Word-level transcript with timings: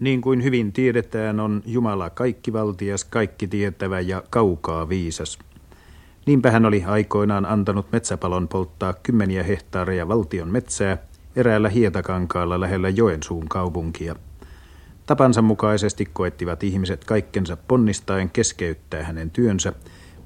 Niin 0.00 0.20
kuin 0.20 0.44
hyvin 0.44 0.72
tiedetään, 0.72 1.40
on 1.40 1.62
Jumala 1.66 2.10
kaikkivaltias, 2.10 3.04
kaikki 3.04 3.46
tietävä 3.46 4.00
ja 4.00 4.22
kaukaa 4.30 4.88
viisas. 4.88 5.38
Niinpä 6.26 6.50
hän 6.50 6.66
oli 6.66 6.84
aikoinaan 6.86 7.46
antanut 7.46 7.92
metsäpalon 7.92 8.48
polttaa 8.48 8.94
kymmeniä 9.02 9.42
hehtaareja 9.42 10.08
valtion 10.08 10.48
metsää 10.48 10.98
eräällä 11.36 11.68
hietakankaalla 11.68 12.60
lähellä 12.60 12.88
Joensuun 12.88 13.48
kaupunkia. 13.48 14.16
Tapansa 15.06 15.42
mukaisesti 15.42 16.04
koettivat 16.12 16.62
ihmiset 16.62 17.04
kaikkensa 17.04 17.56
ponnistaen 17.56 18.30
keskeyttää 18.30 19.02
hänen 19.04 19.30
työnsä, 19.30 19.72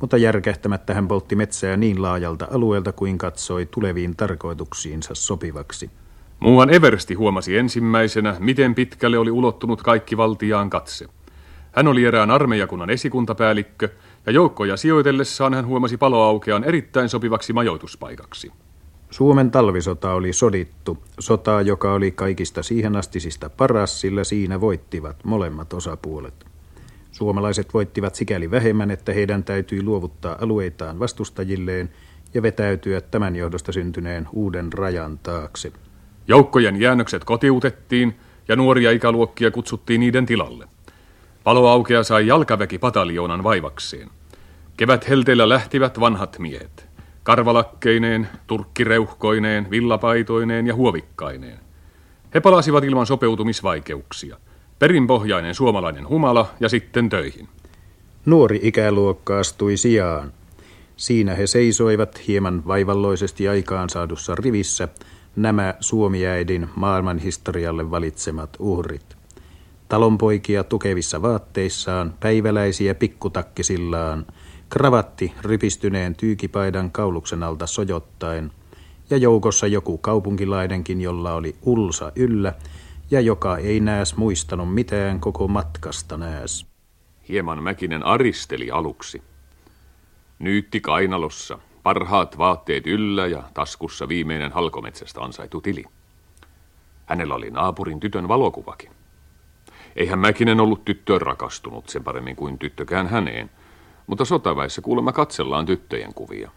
mutta 0.01 0.17
järkähtämättä 0.17 0.95
hän 0.95 1.09
poltti 1.09 1.37
metsää 1.37 1.77
niin 1.77 2.03
laajalta 2.03 2.49
alueelta 2.51 2.93
kuin 2.93 3.19
katsoi 3.19 3.67
tuleviin 3.67 4.17
tarkoituksiinsa 4.17 5.15
sopivaksi. 5.15 5.91
Muuan 6.41 6.71
Eversti 6.71 7.15
huomasi 7.15 7.57
ensimmäisenä, 7.57 8.37
miten 8.39 8.75
pitkälle 8.75 9.19
oli 9.19 9.31
ulottunut 9.31 9.83
kaikki 9.83 10.17
valtiaan 10.17 10.71
katse. 10.71 11.07
Hän 11.73 11.89
oli 11.89 12.05
erään 12.05 12.31
armeijakunnan 12.31 12.91
esikuntapäällikkö, 12.91 13.89
ja 14.27 14.33
joukkoja 14.33 14.77
sijoitellessaan 14.77 15.55
hän 15.55 15.67
huomasi 15.67 15.97
paloaukean 15.97 16.65
erittäin 16.65 17.09
sopivaksi 17.09 17.53
majoituspaikaksi. 17.53 18.53
Suomen 19.11 19.51
talvisota 19.51 20.15
oli 20.15 20.33
sodittu, 20.33 20.99
sota, 21.21 21.61
joka 21.61 21.93
oli 21.93 22.11
kaikista 22.11 22.63
siihen 22.63 22.97
astisista 22.97 23.51
paras, 23.51 24.01
sillä 24.01 24.25
siinä 24.25 24.61
voittivat 24.61 25.25
molemmat 25.25 25.73
osapuolet. 25.73 26.45
Suomalaiset 27.13 27.75
voittivat 27.75 28.15
sikäli 28.15 28.51
vähemmän, 28.51 28.91
että 28.91 29.13
heidän 29.13 29.45
täytyi 29.45 29.83
luovuttaa 29.83 30.37
alueitaan 30.41 30.99
vastustajilleen 30.99 31.91
ja 32.35 32.43
vetäytyä 32.43 33.01
tämän 33.01 33.37
johdosta 33.37 33.73
syntyneen 33.73 34.29
uuden 34.33 34.73
rajan 34.73 35.19
taakse. 35.19 35.73
Joukkojen 36.29 36.81
jäännökset 36.81 37.25
kotiutettiin 37.25 38.17
ja 38.49 38.57
nuoria 38.57 38.91
ikäluokkia 38.91 39.51
kutsuttiin 39.51 40.01
niiden 40.01 40.27
tilalle. 40.27 40.69
Paloaukea 41.45 42.03
sai 42.03 42.27
jalkaväkipataljoonan 42.27 43.45
vaivakseen. 43.45 44.11
Kevät 44.77 45.09
helteillä 45.09 45.49
lähtivät 45.49 46.01
vanhat 46.01 46.39
miehet. 46.39 46.87
Karvalakkeineen, 47.23 48.29
turkkireuhkoineen, 48.47 49.71
villapaitoineen 49.71 50.67
ja 50.67 50.75
huovikkaineen. 50.75 51.59
He 52.35 52.41
palasivat 52.41 52.85
ilman 52.85 53.07
sopeutumisvaikeuksia. 53.07 54.37
Perinpohjainen 54.79 55.55
suomalainen 55.55 56.09
humala 56.09 56.51
ja 56.61 56.69
sitten 56.69 57.09
töihin. 57.09 57.49
Nuori 58.27 58.61
ikäluokka 58.63 59.39
astui 59.39 59.77
sijaan. 59.77 60.33
Siinä 60.97 61.35
he 61.35 61.47
seisoivat 61.47 62.27
hieman 62.27 62.63
vaivalloisesti 62.67 63.49
aikaan 63.49 63.91
saadussa 63.91 64.35
rivissä 64.35 64.89
nämä 65.37 65.75
suomiäidin 65.81 66.69
maailmanhistorialle 66.77 67.91
valitsemat 67.91 68.57
uhrit. 68.59 69.17
Talonpoikia 69.89 70.65
tukevissa 70.65 71.23
vaatteissaan, 71.23 72.15
päiväläisiä 72.21 72.95
pikkutakkisillaan, 72.95 74.27
kravatti 74.69 75.35
rypistyneen 75.43 76.15
tyykipaidan 76.15 76.91
kauluksen 76.91 77.43
alta 77.43 77.67
sojottaen, 77.67 78.51
ja 79.11 79.17
joukossa 79.17 79.67
joku 79.67 79.99
kaupunkilainenkin, 79.99 81.01
jolla 81.01 81.35
oli 81.35 81.57
ulsa 81.63 82.13
yllä, 82.17 82.55
ja 83.11 83.21
joka 83.21 83.59
ei 83.59 83.81
nääs 83.81 84.17
muistanut 84.17 84.75
mitään 84.75 85.21
koko 85.21 85.49
matkasta 85.49 86.17
nääs. 86.17 86.67
Hieman 87.29 87.63
Mäkinen 87.63 88.03
aristeli 88.03 88.71
aluksi. 88.71 89.23
Nyytti 90.39 90.81
kainalossa, 90.81 91.59
parhaat 91.85 92.39
vaatteet 92.39 92.87
yllä 92.87 93.27
ja 93.27 93.43
taskussa 93.55 94.09
viimeinen 94.09 94.53
halkometsästä 94.53 95.21
ansaitu 95.21 95.61
tili. 95.61 95.85
Hänellä 97.07 97.35
oli 97.35 97.51
naapurin 97.51 98.01
tytön 98.01 98.29
valokuvakin. 98.29 98.91
Eihän 99.97 100.19
Mäkinen 100.19 100.61
ollut 100.61 100.85
tyttöön 100.85 101.21
rakastunut 101.21 101.89
sen 101.89 102.05
paremmin 102.05 102.37
kuin 102.37 102.59
tyttökään 102.59 103.07
häneen, 103.07 103.51
mutta 104.07 104.25
sotaväissä 104.25 104.83
kuulemma 104.83 105.13
katsellaan 105.13 105.67
tyttöjen 105.67 106.15
kuvia. 106.15 106.51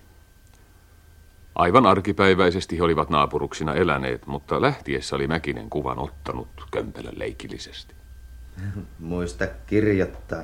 Aivan 1.56 1.86
arkipäiväisesti 1.86 2.78
he 2.78 2.84
olivat 2.84 3.10
naapuruksina 3.10 3.74
eläneet, 3.74 4.28
mutta 4.28 4.62
lähtiessä 4.62 5.16
oli 5.16 5.28
Mäkinen 5.28 5.70
kuvan 5.70 6.00
ottanut 6.00 6.48
kömpelön 6.72 7.20
leikillisesti. 7.20 7.96
Muista 9.00 9.48
kirjoittaa. 9.68 10.44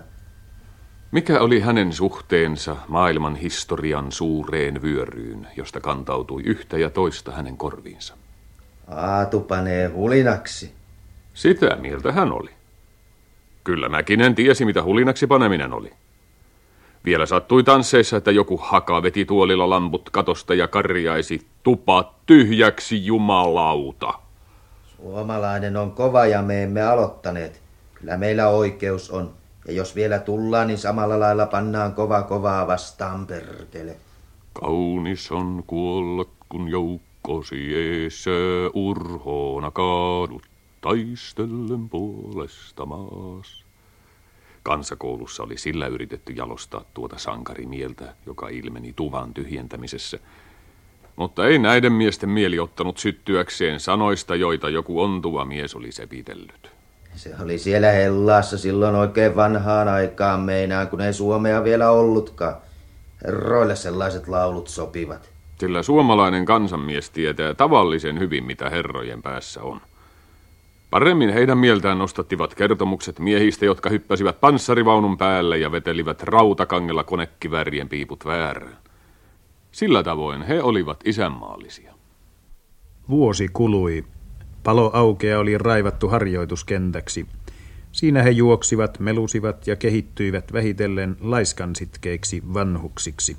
Mikä 1.14 1.40
oli 1.40 1.60
hänen 1.60 1.94
suhteensa 1.94 2.76
maailman 2.88 3.36
historian 3.36 4.12
suureen 4.12 4.82
vyöryyn, 4.82 5.48
josta 5.58 5.80
kantautui 5.80 6.42
yhtä 6.46 6.78
ja 6.78 6.90
toista 6.90 7.32
hänen 7.32 7.58
korviinsa? 7.58 8.14
Aatu 8.88 9.40
panee 9.40 9.88
hulinaksi. 9.88 10.74
Sitä 11.34 11.76
mieltä 11.76 12.12
hän 12.12 12.32
oli. 12.32 12.50
Kyllä 13.64 13.90
Mäkinen 13.90 14.36
tiesi, 14.36 14.66
mitä 14.66 14.84
hulinaksi 14.84 15.28
paneminen 15.28 15.74
oli. 15.74 15.94
Vielä 17.06 17.26
sattui 17.26 17.64
tansseissa, 17.64 18.18
että 18.18 18.32
joku 18.32 18.58
haka 18.58 19.04
veti 19.04 19.26
tuolilla 19.26 19.70
lamput 19.70 20.10
katosta 20.10 20.54
ja 20.54 20.68
karjaisi 20.68 21.48
tupa 21.64 22.14
tyhjäksi 22.26 23.06
jumalauta. 23.06 24.14
Suomalainen 24.98 25.78
on 25.78 25.92
kova 25.92 26.26
ja 26.26 26.42
me 26.42 26.64
emme 26.64 26.82
aloittaneet. 26.82 27.62
Kyllä 27.94 28.18
meillä 28.18 28.48
oikeus 28.48 29.12
on. 29.12 29.43
Ja 29.68 29.74
jos 29.74 29.96
vielä 29.96 30.20
tullaan, 30.20 30.68
niin 30.68 30.78
samalla 30.78 31.20
lailla 31.20 31.46
pannaan 31.46 31.94
kova 31.94 32.22
kovaa 32.24 32.68
vastaan 32.68 33.28
perkele. 33.28 33.96
Kaunis 34.54 35.32
on 35.32 35.64
kuolla, 35.68 36.26
kun 36.50 36.68
joukkosi 36.68 37.76
eessä 37.76 38.32
urhoona 38.74 39.72
kaadut 39.72 40.44
taistellen 40.82 41.90
puolesta 41.90 42.86
maas. 42.86 43.64
Kansakoulussa 44.64 45.44
oli 45.44 45.58
sillä 45.58 45.88
yritetty 45.88 46.34
jalostaa 46.34 46.86
tuota 46.94 47.18
sankarimieltä, 47.18 48.16
joka 48.26 48.50
ilmeni 48.50 48.94
tuvan 48.96 49.34
tyhjentämisessä. 49.34 50.20
Mutta 51.16 51.48
ei 51.48 51.60
näiden 51.60 51.94
miesten 51.94 52.30
mieli 52.30 52.60
ottanut 52.60 52.98
syttyäkseen 52.98 53.80
sanoista, 53.80 54.36
joita 54.36 54.70
joku 54.70 55.02
ontuva 55.02 55.46
mies 55.46 55.76
oli 55.76 55.92
sepitellyt. 55.92 56.83
Se 57.16 57.36
oli 57.44 57.58
siellä 57.58 57.92
Hellaassa 57.92 58.58
silloin 58.58 58.96
oikein 58.96 59.36
vanhaan 59.36 59.88
aikaan 59.88 60.40
meinaan, 60.40 60.88
kun 60.88 61.02
ei 61.02 61.14
Suomea 61.14 61.64
vielä 61.64 61.90
ollutkaan. 61.90 62.56
Herroille 63.26 63.76
sellaiset 63.76 64.28
laulut 64.28 64.68
sopivat. 64.68 65.30
Sillä 65.60 65.84
suomalainen 65.84 66.46
kansanmies 66.46 67.10
tietää 67.10 67.54
tavallisen 67.54 68.20
hyvin, 68.20 68.44
mitä 68.44 68.70
herrojen 68.70 69.22
päässä 69.22 69.62
on. 69.62 69.82
Paremmin 70.90 71.34
heidän 71.34 71.58
mieltään 71.58 71.98
nostattivat 71.98 72.56
kertomukset 72.56 73.20
miehistä, 73.20 73.66
jotka 73.66 73.90
hyppäsivät 73.90 74.40
panssarivaunun 74.40 75.18
päälle 75.18 75.58
ja 75.58 75.72
vetelivät 75.72 76.24
rautakangella 76.24 77.04
konekivärien 77.04 77.90
piiput 77.90 78.26
väärään. 78.26 78.78
Sillä 79.72 80.04
tavoin 80.04 80.42
he 80.42 80.62
olivat 80.62 81.00
isänmaallisia. 81.06 81.94
Vuosi 83.10 83.48
kului. 83.54 84.06
Palo 84.64 84.92
aukea 84.94 85.40
oli 85.40 85.58
raivattu 85.58 86.10
harjoituskentäksi. 86.10 87.28
Siinä 87.92 88.24
he 88.24 88.30
juoksivat, 88.30 89.00
melusivat 89.00 89.68
ja 89.68 89.76
kehittyivät 89.76 90.54
vähitellen 90.54 91.18
laiskansitkeiksi 91.22 92.44
vanhuksiksi. 92.54 93.38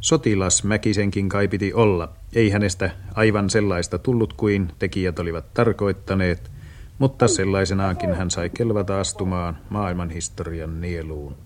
Sotilas 0.00 0.64
Mäkisenkin 0.64 1.28
kai 1.28 1.48
piti 1.48 1.74
olla. 1.74 2.08
Ei 2.34 2.50
hänestä 2.50 2.90
aivan 3.14 3.50
sellaista 3.50 3.98
tullut 3.98 4.32
kuin 4.32 4.68
tekijät 4.78 5.18
olivat 5.18 5.54
tarkoittaneet, 5.54 6.50
mutta 6.98 7.28
sellaisenaankin 7.28 8.14
hän 8.14 8.30
sai 8.30 8.50
kelvata 8.50 9.00
astumaan 9.00 9.58
maailmanhistorian 9.70 10.80
nieluun. 10.80 11.36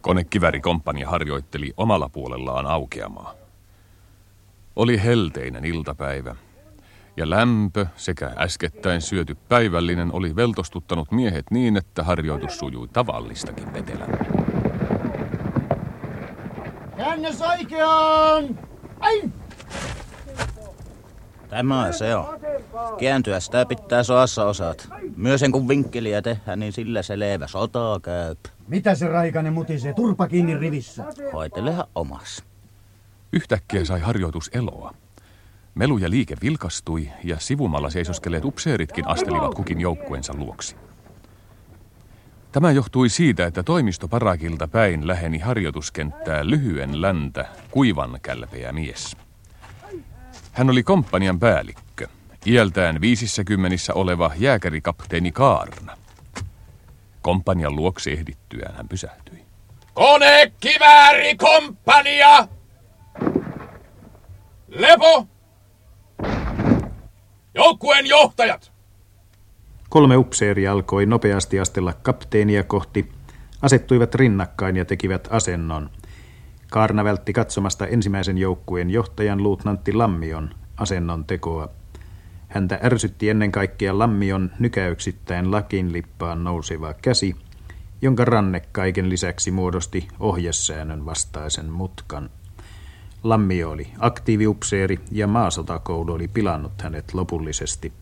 Konekivärikomppania 0.00 1.10
harjoitteli 1.10 1.72
omalla 1.76 2.08
puolellaan 2.08 2.66
aukeamaa. 2.66 3.41
Oli 4.76 5.02
helteinen 5.04 5.64
iltapäivä, 5.64 6.36
ja 7.16 7.30
lämpö 7.30 7.86
sekä 7.96 8.30
äskettäin 8.36 9.00
syöty 9.00 9.36
päivällinen 9.48 10.12
oli 10.12 10.36
veltostuttanut 10.36 11.12
miehet 11.12 11.46
niin, 11.50 11.76
että 11.76 12.02
harjoitus 12.02 12.58
sujui 12.58 12.88
tavallistakin 12.88 13.72
vetelämmin. 13.72 14.18
Käännös 16.96 17.40
oikeaan! 17.40 18.58
Ai! 19.00 19.22
Tämä 21.48 21.92
se 21.92 22.16
on. 22.16 22.40
Kääntyä 23.00 23.40
sitä 23.40 23.66
pitää 23.66 24.02
soassa 24.02 24.44
osat. 24.44 24.88
Myös 25.16 25.40
sen 25.40 25.52
kun 25.52 25.68
vinkkeliä 25.68 26.22
tehdään, 26.22 26.60
niin 26.60 26.72
sillä 26.72 27.02
se 27.02 27.18
leivä 27.18 27.46
sotaa 27.46 28.00
käy. 28.00 28.34
Mitä 28.68 28.94
se 28.94 29.08
raikainen 29.08 29.52
mutisee? 29.52 29.94
Turpa 29.94 30.28
kiinni 30.28 30.58
rivissä. 30.58 31.04
Hoitelehan 31.32 31.86
omas. 31.94 32.51
Yhtäkkiä 33.32 33.84
sai 33.84 34.00
harjoitus 34.00 34.50
eloa. 34.54 34.94
Melu 35.74 35.98
ja 35.98 36.10
liike 36.10 36.36
vilkastui 36.42 37.08
ja 37.24 37.36
sivumalla 37.38 37.90
seisoskeleet 37.90 38.44
upseeritkin 38.44 39.08
astelivat 39.08 39.54
kukin 39.54 39.80
joukkueensa 39.80 40.34
luoksi. 40.36 40.76
Tämä 42.52 42.70
johtui 42.70 43.08
siitä, 43.08 43.46
että 43.46 43.62
toimisto 43.62 44.08
parakilta 44.08 44.68
päin 44.68 45.06
läheni 45.06 45.38
harjoituskenttää 45.38 46.46
lyhyen 46.46 47.02
läntä, 47.02 47.48
kuivan 47.70 48.18
kälpeä 48.22 48.72
mies. 48.72 49.16
Hän 50.52 50.70
oli 50.70 50.82
komppanian 50.82 51.40
päällikkö, 51.40 52.08
iältään 52.46 53.00
viisissä 53.00 53.44
kymmenissä 53.44 53.94
oleva 53.94 54.30
jääkärikapteeni 54.38 55.32
Kaarna. 55.32 55.96
Komppanian 57.22 57.76
luokse 57.76 58.10
ehdittyään 58.10 58.74
hän 58.76 58.88
pysähtyi. 58.88 59.44
Kone, 59.94 60.52
kivääri, 60.60 61.36
komppania! 61.36 62.48
Lepo! 64.74 65.26
Joukkueen 67.54 68.06
johtajat! 68.06 68.72
Kolme 69.88 70.16
upseeria 70.16 70.72
alkoi 70.72 71.06
nopeasti 71.06 71.60
astella 71.60 71.92
kapteenia 71.92 72.64
kohti, 72.64 73.12
asettuivat 73.62 74.14
rinnakkain 74.14 74.76
ja 74.76 74.84
tekivät 74.84 75.28
asennon. 75.30 75.90
Kaarna 76.70 77.04
vältti 77.04 77.32
katsomasta 77.32 77.86
ensimmäisen 77.86 78.38
joukkueen 78.38 78.90
johtajan 78.90 79.42
luutnantti 79.42 79.92
Lammion 79.92 80.54
asennon 80.76 81.24
tekoa. 81.24 81.68
Häntä 82.48 82.80
ärsytti 82.84 83.28
ennen 83.30 83.52
kaikkea 83.52 83.98
Lammion 83.98 84.50
nykäyksittäin 84.58 85.50
lakin 85.50 85.92
lippaan 85.92 86.44
nouseva 86.44 86.94
käsi, 86.94 87.36
jonka 88.02 88.24
ranne 88.24 88.60
kaiken 88.60 89.10
lisäksi 89.10 89.50
muodosti 89.50 90.08
ohjesäännön 90.20 91.06
vastaisen 91.06 91.70
mutkan. 91.70 92.30
Lammio 93.22 93.70
oli 93.70 93.86
aktiiviupseeri 93.98 94.98
ja 95.10 95.26
maasotakoulu 95.26 96.12
oli 96.12 96.28
pilannut 96.28 96.82
hänet 96.82 97.14
lopullisesti. 97.14 97.92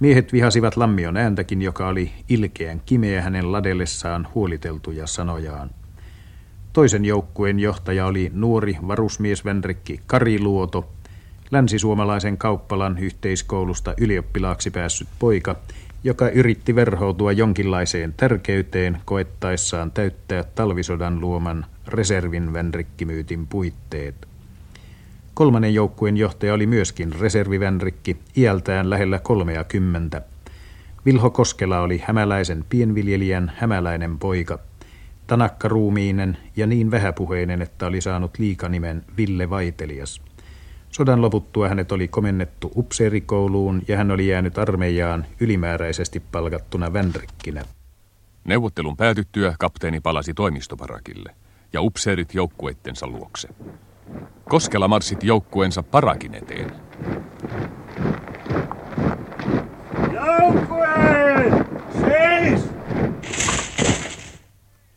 Miehet 0.00 0.32
vihasivat 0.32 0.76
Lammion 0.76 1.16
ääntäkin, 1.16 1.62
joka 1.62 1.88
oli 1.88 2.12
ilkeän 2.28 2.82
kimeä 2.86 3.22
hänen 3.22 3.52
ladellessaan 3.52 4.28
huoliteltuja 4.34 5.06
sanojaan. 5.06 5.70
Toisen 6.72 7.04
joukkueen 7.04 7.58
johtaja 7.58 8.06
oli 8.06 8.30
nuori 8.34 8.76
varusmies 8.88 9.44
Venrikki 9.44 10.00
Kariluoto, 10.06 10.88
länsisuomalaisen 11.50 12.38
kauppalan 12.38 12.98
yhteiskoulusta 12.98 13.94
ylioppilaaksi 14.00 14.70
päässyt 14.70 15.08
poika, 15.18 15.56
joka 16.04 16.28
yritti 16.28 16.74
verhoutua 16.74 17.32
jonkinlaiseen 17.32 18.14
tärkeyteen 18.16 19.00
koettaessaan 19.04 19.90
täyttää 19.90 20.44
talvisodan 20.44 21.20
luoman 21.20 21.66
reservin 21.88 22.52
Venrikkimyytin 22.52 23.46
puitteet. 23.46 24.28
Kolmannen 25.34 25.74
joukkueen 25.74 26.16
johtaja 26.16 26.54
oli 26.54 26.66
myöskin 26.66 27.12
reservivänrikki, 27.12 28.16
iältään 28.36 28.90
lähellä 28.90 29.18
kolmea 29.18 29.64
kymmentä. 29.64 30.22
Vilho 31.06 31.30
Koskela 31.30 31.80
oli 31.80 32.02
hämäläisen 32.04 32.64
pienviljelijän 32.68 33.52
hämäläinen 33.56 34.18
poika, 34.18 34.58
tanakka 35.26 35.68
ruumiinen 35.68 36.36
ja 36.56 36.66
niin 36.66 36.90
vähäpuheinen, 36.90 37.62
että 37.62 37.86
oli 37.86 38.00
saanut 38.00 38.38
liikanimen 38.38 39.04
Ville 39.16 39.50
Vaitelias. 39.50 40.20
Sodan 40.90 41.22
loputtua 41.22 41.68
hänet 41.68 41.92
oli 41.92 42.08
komennettu 42.08 42.72
upseerikouluun 42.76 43.82
ja 43.88 43.96
hän 43.96 44.10
oli 44.10 44.28
jäänyt 44.28 44.58
armeijaan 44.58 45.26
ylimääräisesti 45.40 46.22
palkattuna 46.32 46.92
vänrikkinä. 46.92 47.64
Neuvottelun 48.44 48.96
päätyttyä 48.96 49.54
kapteeni 49.58 50.00
palasi 50.00 50.34
toimistoparakille 50.34 51.34
ja 51.76 51.82
upseerit 51.82 52.34
joukkueittensa 52.34 53.06
luokse. 53.06 53.48
Koskela 54.48 54.88
marssit 54.88 55.22
joukkueensa 55.22 55.82
parakin 55.82 56.34
eteen. 56.34 56.72
Joukkue! 60.12 60.88
Seis! 62.00 62.68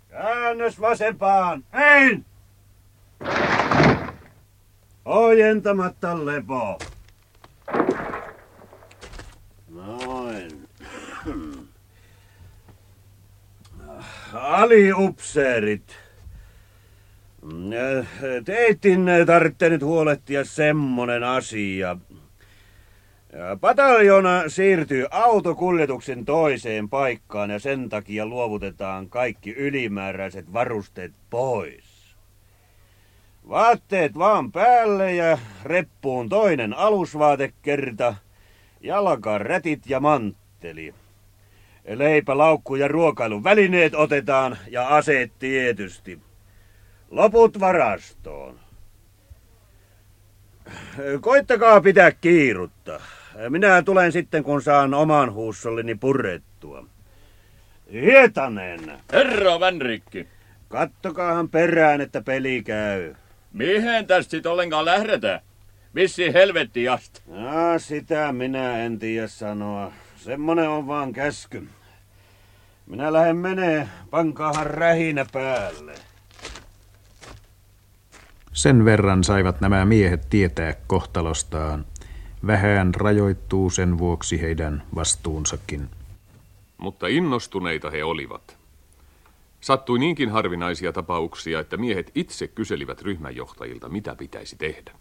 Käännös 0.10 0.82
vasempaan. 0.82 1.64
Ein! 1.74 2.26
Ojentamatta 5.06 6.26
lepo. 6.26 6.80
Noin. 9.70 10.68
Aliupseerit. 14.34 16.09
Teittin 18.46 19.06
tarvitse 19.26 19.70
nyt 19.70 19.82
huolehtia 19.82 20.46
semmonen 20.46 21.24
asia. 21.24 21.98
Pataljona 23.62 24.44
siirtyy 24.48 25.06
autokuljetuksen 25.12 26.26
toiseen 26.26 26.90
paikkaan 26.90 27.50
ja 27.50 27.60
sen 27.60 27.90
takia 27.90 28.26
luovutetaan 28.26 29.10
kaikki 29.10 29.52
ylimääräiset 29.52 30.54
varusteet 30.54 31.12
pois. 31.30 32.16
Vaatteet 33.50 34.18
vaan 34.18 34.52
päälle 34.52 35.14
ja 35.14 35.38
reppuun 35.64 36.30
toinen 36.30 36.74
alusvaatekerta, 36.74 38.16
jalkarätit 38.82 39.82
ja 39.86 40.00
mantteli. 40.00 40.94
Leipä, 41.88 42.38
laukku 42.38 42.76
ja 42.76 42.88
ruokailun 42.88 43.44
välineet 43.44 43.96
otetaan 43.96 44.58
ja 44.68 44.88
aseet 44.88 45.32
tietysti. 45.40 46.20
Loput 47.10 47.60
varastoon. 47.60 48.60
Koittakaa 51.22 51.82
pitää 51.82 52.12
kiirutta. 52.12 53.00
Minä 53.50 53.82
tulen 53.82 54.12
sitten, 54.12 54.44
kun 54.44 54.62
saan 54.62 54.94
oman 54.94 55.34
huussollini 55.34 55.96
purrettua. 55.96 56.86
Hietanen! 57.92 58.80
Herra 59.14 59.60
Vänrikki! 59.60 60.28
Kattokaahan 60.68 61.50
perään, 61.50 62.02
että 62.02 62.22
peli 62.22 62.64
käy. 62.64 63.16
Mihin 63.54 64.08
tästä 64.08 64.32
sit 64.32 64.46
ollenkaan 64.46 64.86
lähdetään? 64.86 65.40
Missi 65.94 66.34
helvetti 66.34 66.90
asti? 66.90 67.22
Ah, 67.32 67.82
sitä 67.82 68.32
minä 68.32 68.84
en 68.84 69.00
tiedä 69.00 69.28
sanoa. 69.28 69.92
Semmonen 70.16 70.70
on 70.70 70.88
vaan 70.88 71.14
käsky. 71.14 71.68
Minä 72.86 73.14
lähden 73.14 73.38
menee, 73.38 73.88
pankaahan 74.10 74.68
rähinä 74.68 75.26
päälle. 75.34 76.09
Sen 78.60 78.86
verran 78.86 79.24
saivat 79.24 79.62
nämä 79.62 79.86
miehet 79.86 80.30
tietää 80.30 80.74
kohtalostaan. 80.88 81.86
Vähän 82.48 82.96
rajoittuu 82.96 83.70
sen 83.70 83.98
vuoksi 83.98 84.42
heidän 84.42 84.84
vastuunsakin. 84.96 85.90
Mutta 86.78 87.08
innostuneita 87.08 87.90
he 87.90 88.04
olivat. 88.04 88.58
Sattui 89.62 90.00
niinkin 90.00 90.30
harvinaisia 90.30 90.94
tapauksia, 90.94 91.60
että 91.60 91.78
miehet 91.78 92.12
itse 92.16 92.48
kyselivät 92.48 93.02
ryhmänjohtajilta, 93.02 93.90
mitä 93.90 94.16
pitäisi 94.16 94.56
tehdä. 94.56 94.92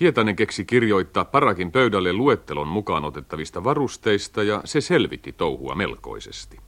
Hietanen 0.00 0.36
keksi 0.36 0.64
kirjoittaa 0.64 1.24
parakin 1.24 1.72
pöydälle 1.72 2.12
luettelon 2.12 2.68
mukaan 2.68 3.04
otettavista 3.04 3.64
varusteista 3.64 4.42
ja 4.42 4.60
se 4.64 4.80
selvitti 4.80 5.32
touhua 5.32 5.74
melkoisesti. 5.74 6.58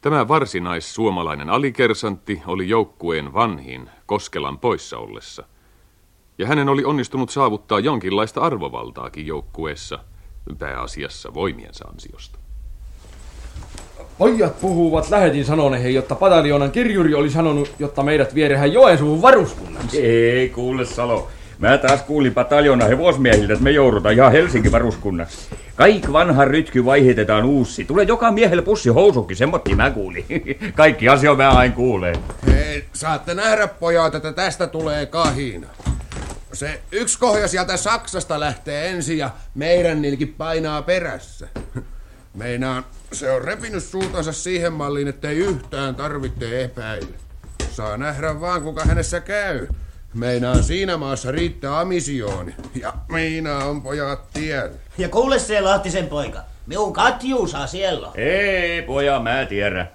Tämä 0.00 0.28
varsinais-suomalainen 0.28 1.50
alikersantti 1.50 2.42
oli 2.46 2.68
joukkueen 2.68 3.34
vanhin 3.34 3.90
Koskelan 4.06 4.58
poissa 4.58 4.98
ollessa, 4.98 5.44
ja 6.38 6.46
hänen 6.46 6.68
oli 6.68 6.84
onnistunut 6.84 7.30
saavuttaa 7.30 7.80
jonkinlaista 7.80 8.40
arvovaltaakin 8.40 9.26
joukkueessa, 9.26 9.98
pääasiassa 10.58 11.34
voimiensa 11.34 11.88
ansiosta. 11.88 12.38
Pojat 14.18 14.60
puhuvat 14.60 15.10
lähetin 15.10 15.44
sanoneen, 15.44 15.94
jotta 15.94 16.14
pataljonan 16.14 16.70
kirjuri 16.70 17.14
oli 17.14 17.30
sanonut, 17.30 17.72
jotta 17.78 18.02
meidät 18.02 18.34
vierehään 18.34 18.72
Joensuun 18.72 19.22
varuskunnaksi. 19.22 20.06
Ei, 20.06 20.48
kuule 20.48 20.84
Salo. 20.84 21.28
Mä 21.58 21.78
taas 21.78 22.02
kuulin 22.02 22.34
pataljona 22.34 22.84
hevosmiehiltä, 22.84 23.52
että 23.52 23.64
me 23.64 23.70
joudutaan 23.70 24.14
ihan 24.14 24.32
Helsingin 24.32 24.72
varuskunnaksi. 24.72 25.48
Kaik 25.76 26.12
vanha 26.12 26.44
rytky 26.44 26.84
vaihitetaan 26.84 27.44
uusi. 27.44 27.84
Tulee 27.84 28.04
joka 28.04 28.32
miehelle 28.32 28.62
pussi 28.62 28.88
housukki, 28.88 29.34
semmotti 29.34 29.74
mä 29.74 29.90
kuulin. 29.90 30.24
Kaikki 30.76 31.08
asio 31.08 31.34
mä 31.34 31.50
aina 31.50 31.74
kuulee. 31.74 32.12
Hei, 32.46 32.84
saatte 32.92 33.34
nähdä 33.34 33.68
pojat, 33.68 34.14
että 34.14 34.32
tästä 34.32 34.66
tulee 34.66 35.06
kahina. 35.06 35.66
Se 36.52 36.80
yksi 36.92 37.18
kohja 37.18 37.48
sieltä 37.48 37.76
Saksasta 37.76 38.40
lähtee 38.40 38.90
ensin 38.90 39.18
ja 39.18 39.30
meidän 39.54 40.02
nilki 40.02 40.26
painaa 40.26 40.82
perässä. 40.82 41.48
Meinaan, 42.34 42.84
se 43.12 43.30
on 43.30 43.42
repinyt 43.42 43.84
suutansa 43.84 44.32
siihen 44.32 44.72
malliin, 44.72 45.08
ettei 45.08 45.36
yhtään 45.36 45.94
tarvitse 45.94 46.64
epäillä. 46.64 47.16
Saa 47.70 47.96
nähdä 47.96 48.40
vaan, 48.40 48.62
kuka 48.62 48.84
hänessä 48.84 49.20
käy. 49.20 49.66
Meinaan 50.18 50.62
siinä 50.62 50.96
maassa 50.96 51.32
riittää 51.32 51.80
amisiooni. 51.80 52.54
Ja 52.74 52.92
Miina 53.08 53.56
on 53.56 53.82
pojat 53.82 54.30
tiellä. 54.30 54.70
Ja 54.98 55.08
kuule 55.08 55.38
se 55.38 55.60
Lahtisen 55.60 56.06
poika, 56.06 56.40
minun 56.66 56.92
Katjuusa 56.92 57.66
siellä. 57.66 58.10
Ei, 58.14 58.82
poja, 58.82 59.20
mä 59.20 59.46
tiedä. 59.48 59.86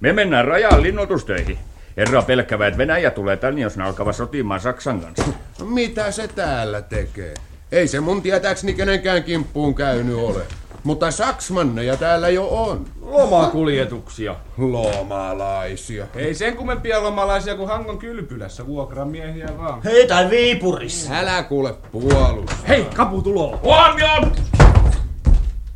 Me 0.00 0.12
mennään 0.12 0.44
rajaan 0.44 0.82
linnoitustöihin. 0.82 1.58
Herra 1.96 2.22
pelkkävä, 2.22 2.66
että 2.66 2.78
Venäjä 2.78 3.10
tulee 3.10 3.36
tänne, 3.36 3.60
jos 3.60 3.76
ne 3.76 3.84
alkavat 3.84 4.16
sotimaan 4.16 4.60
Saksan 4.60 5.00
kanssa. 5.00 5.24
Mitä 5.64 6.10
se 6.10 6.28
täällä 6.28 6.82
tekee? 6.82 7.34
Ei 7.72 7.88
se 7.88 8.00
mun 8.00 8.22
tietääkseni 8.22 8.74
kenenkään 8.74 9.24
kimppuun 9.24 9.74
käynyt 9.74 10.16
ole. 10.16 10.42
Mutta 10.84 11.10
saksmanneja 11.10 11.96
täällä 11.96 12.28
jo 12.28 12.48
on. 12.48 12.84
Lomakuljetuksia. 13.02 14.36
Lomalaisia. 14.58 16.06
Ei 16.14 16.34
sen 16.34 16.56
kummempia 16.56 17.02
lomalaisia 17.02 17.56
kuin 17.56 17.68
Hangon 17.68 17.98
kylpylässä, 17.98 18.66
vuokramiehiä 18.66 19.48
vaan. 19.58 19.82
Hei, 19.82 20.06
tai 20.06 20.30
Viipurissa. 20.30 21.14
Älä 21.14 21.42
kuule 21.42 21.74
puolus. 21.92 22.50
Hei, 22.68 22.84
kapu 22.84 23.22
tuloo. 23.22 23.60
Huomioon! 23.62 24.32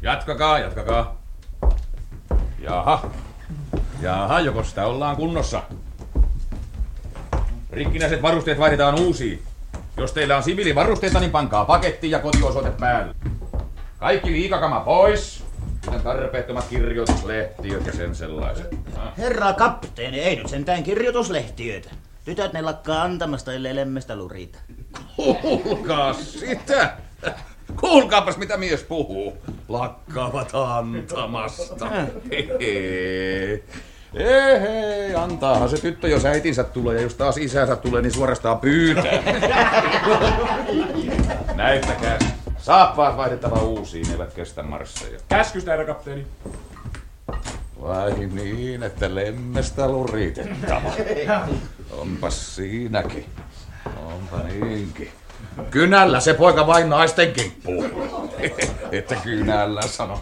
Jatkakaa, 0.03 0.59
jatkakaa. 0.59 1.17
Jaha. 2.61 3.11
Jaha, 4.03 4.41
joko 4.41 4.63
sitä 4.63 4.87
ollaan 4.87 5.17
kunnossa? 5.17 5.63
Rikkinäiset 7.73 8.23
varusteet 8.23 8.59
vaihdetaan 8.59 9.01
uusiin. 9.01 9.43
Jos 9.97 10.13
teillä 10.13 10.37
on 10.37 10.43
siviilivarusteita, 10.43 11.21
niin 11.21 11.31
pankaa 11.31 11.65
paketti 11.65 12.11
ja 12.11 12.19
kotiosoite 12.19 12.71
päälle. 12.71 13.15
Kaikki 14.05 14.33
liikakama 14.33 14.81
pois. 14.81 15.45
Kuten 15.85 16.01
tarpeettomat 16.01 16.67
kirjoituslehtiöt 16.71 17.87
ja 17.87 17.93
sen 17.93 18.15
sellaiset. 18.15 18.77
Herra 19.19 19.53
kapteeni, 19.53 20.21
ei 20.21 20.37
nyt 20.37 20.49
sentään 20.49 20.83
kirjoituslehtiöitä. 20.83 21.91
Tytöt 22.25 22.53
ne 22.53 22.63
lakkaa 22.63 23.03
antamasta, 23.03 23.53
ellei 23.53 23.75
lemmestä 23.75 24.17
lurita. 24.17 24.59
Kuulkaa 25.17 26.13
sitä! 26.13 26.93
Kuulkaapas 27.81 28.37
mitä 28.37 28.57
mies 28.57 28.83
puhuu. 28.83 29.37
Lakkaavat 29.69 30.51
antamasta. 30.55 31.87
Hehe. 32.31 33.63
Ehei, 34.15 35.15
antaahan 35.15 35.69
se 35.69 35.81
tyttö, 35.81 36.09
jos 36.09 36.25
äitinsä 36.25 36.65
tulee 36.65 36.97
ja 36.97 37.03
jos 37.03 37.15
taas 37.15 37.37
isänsä 37.37 37.77
tulee, 37.77 38.03
niin 38.03 38.13
suorastaan 38.13 38.59
pyytää. 38.59 39.23
Näyttäkää. 41.55 42.34
Saappaat 42.65 43.17
vaihdettava 43.17 43.57
uusiin, 43.57 44.11
eivät 44.11 44.35
kestä 44.35 44.63
marsseja. 44.63 45.21
Käskystä, 45.29 45.71
herra 45.71 45.87
kapteeni. 45.87 46.27
Vai 47.83 48.13
niin, 48.13 48.83
että 48.83 49.15
lemmestä 49.15 49.89
luritettava. 49.89 50.93
Onpas 51.91 52.57
siinäkin. 52.57 53.27
Onpa 54.07 54.39
niinkin. 54.39 55.11
Kynällä 55.71 56.21
se 56.21 56.35
poika 56.35 56.67
vain 56.67 56.91
naisten 56.91 57.33
kippuu. 57.33 57.85
Että 58.93 59.15
kynällä 59.15 59.83
sano. 59.83 60.21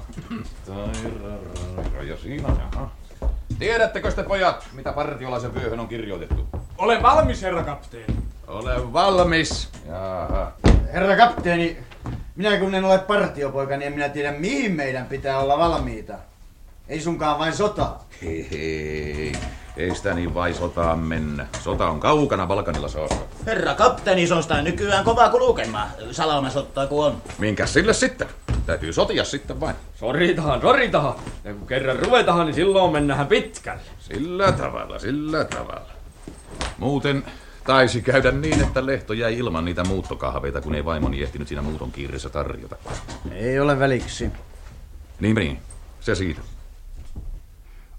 Ja 2.03 2.17
siinä, 2.17 2.49
jaha. 2.49 2.91
Tiedättekö 3.59 4.13
te 4.13 4.23
pojat, 4.23 4.67
mitä 4.73 4.93
partiolaisen 4.93 5.55
vyöhön 5.55 5.81
on 5.81 5.89
kirjoitettu? 5.89 6.49
Olen 6.79 7.03
valmis, 7.03 7.43
herra 7.43 7.63
kapteeni. 7.63 8.17
Ole 8.47 8.93
valmis. 8.93 9.69
Jaha. 9.89 10.53
Herra 10.93 11.17
kapteeni, 11.17 11.79
minä 12.37 12.57
kun 12.57 12.75
en 12.75 12.85
ole 12.85 12.99
partiopoika, 12.99 13.77
niin 13.77 13.87
en 13.87 13.93
minä 13.93 14.09
tiedä 14.09 14.33
mihin 14.33 14.73
meidän 14.73 15.07
pitää 15.07 15.39
olla 15.39 15.59
valmiita. 15.59 16.15
Ei 16.89 17.01
sunkaan 17.01 17.39
vain 17.39 17.53
sota. 17.53 17.97
Hei, 18.23 18.49
hei. 18.51 19.33
Ei 19.77 19.95
sitä 19.95 20.15
niin 20.15 20.35
vai 20.35 20.55
sotaan 20.55 20.99
mennä. 20.99 21.47
Sota 21.63 21.89
on 21.89 22.01
kaukana 22.01 22.47
Balkanilla 22.47 22.89
saakka. 22.89 23.17
Herra 23.47 23.75
kapteeni, 23.75 24.27
se 24.27 24.35
on 24.35 24.43
sitä 24.43 24.63
nykyään 24.63 25.05
kova 25.05 25.29
kulkemaan. 25.29 25.89
Salamasottaa 26.11 26.87
kun 26.87 27.07
on. 27.07 27.23
Minkäs 27.39 27.73
sille 27.73 27.93
sitten? 27.93 28.29
Täytyy 28.67 28.93
sotia 28.93 29.25
sitten 29.25 29.61
vain. 29.61 29.77
Soritahan, 29.95 30.61
soritahan. 30.61 31.15
Ja 31.45 31.55
kun 31.55 31.67
kerran 31.67 31.99
ruvetahan, 31.99 32.47
niin 32.47 32.55
silloin 32.55 32.93
mennään 32.93 33.27
pitkälle. 33.27 33.83
Sillä 33.99 34.53
tavalla, 34.53 34.99
sillä 34.99 35.45
tavalla. 35.45 35.91
Muuten 36.79 37.25
taisi 37.65 38.03
käydä 38.03 38.31
niin, 38.31 38.63
että 38.63 38.87
Lehto 38.87 39.13
jäi 39.13 39.39
ilman 39.39 39.65
niitä 39.65 39.85
muuttokahveita, 39.85 40.61
kun 40.61 40.75
ei 40.75 40.85
vaimoni 40.85 41.23
ehtinyt 41.23 41.49
siinä 41.49 41.63
muuton 41.63 41.93
kiireessä 41.93 42.29
tarjota. 42.31 42.77
Ei 43.31 43.61
ole 43.61 43.79
väliksi. 43.79 44.31
Niin, 45.21 45.35
niin. 45.35 45.59
Se 46.01 46.15
siitä. 46.15 46.41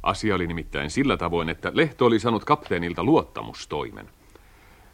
Asia 0.04 0.36
oli 0.36 0.48
nimittäin 0.48 0.90
sillä 0.90 1.18
tavoin, 1.18 1.50
että 1.50 1.72
Lehto 1.74 2.06
oli 2.06 2.20
saanut 2.20 2.46
kapteenilta 2.46 3.04
luottamustoimen. 3.04 4.10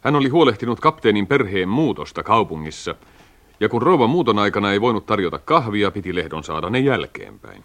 Hän 0.00 0.16
oli 0.16 0.28
huolehtinut 0.28 0.80
kapteenin 0.80 1.26
perheen 1.26 1.68
muutosta 1.68 2.22
kaupungissa, 2.22 2.94
ja 3.60 3.68
kun 3.68 3.82
rouva 3.82 4.06
muuton 4.06 4.38
aikana 4.38 4.72
ei 4.72 4.80
voinut 4.80 5.06
tarjota 5.06 5.38
kahvia, 5.38 5.90
piti 5.90 6.14
Lehdon 6.14 6.44
saada 6.44 6.70
ne 6.70 6.78
jälkeenpäin. 6.78 7.64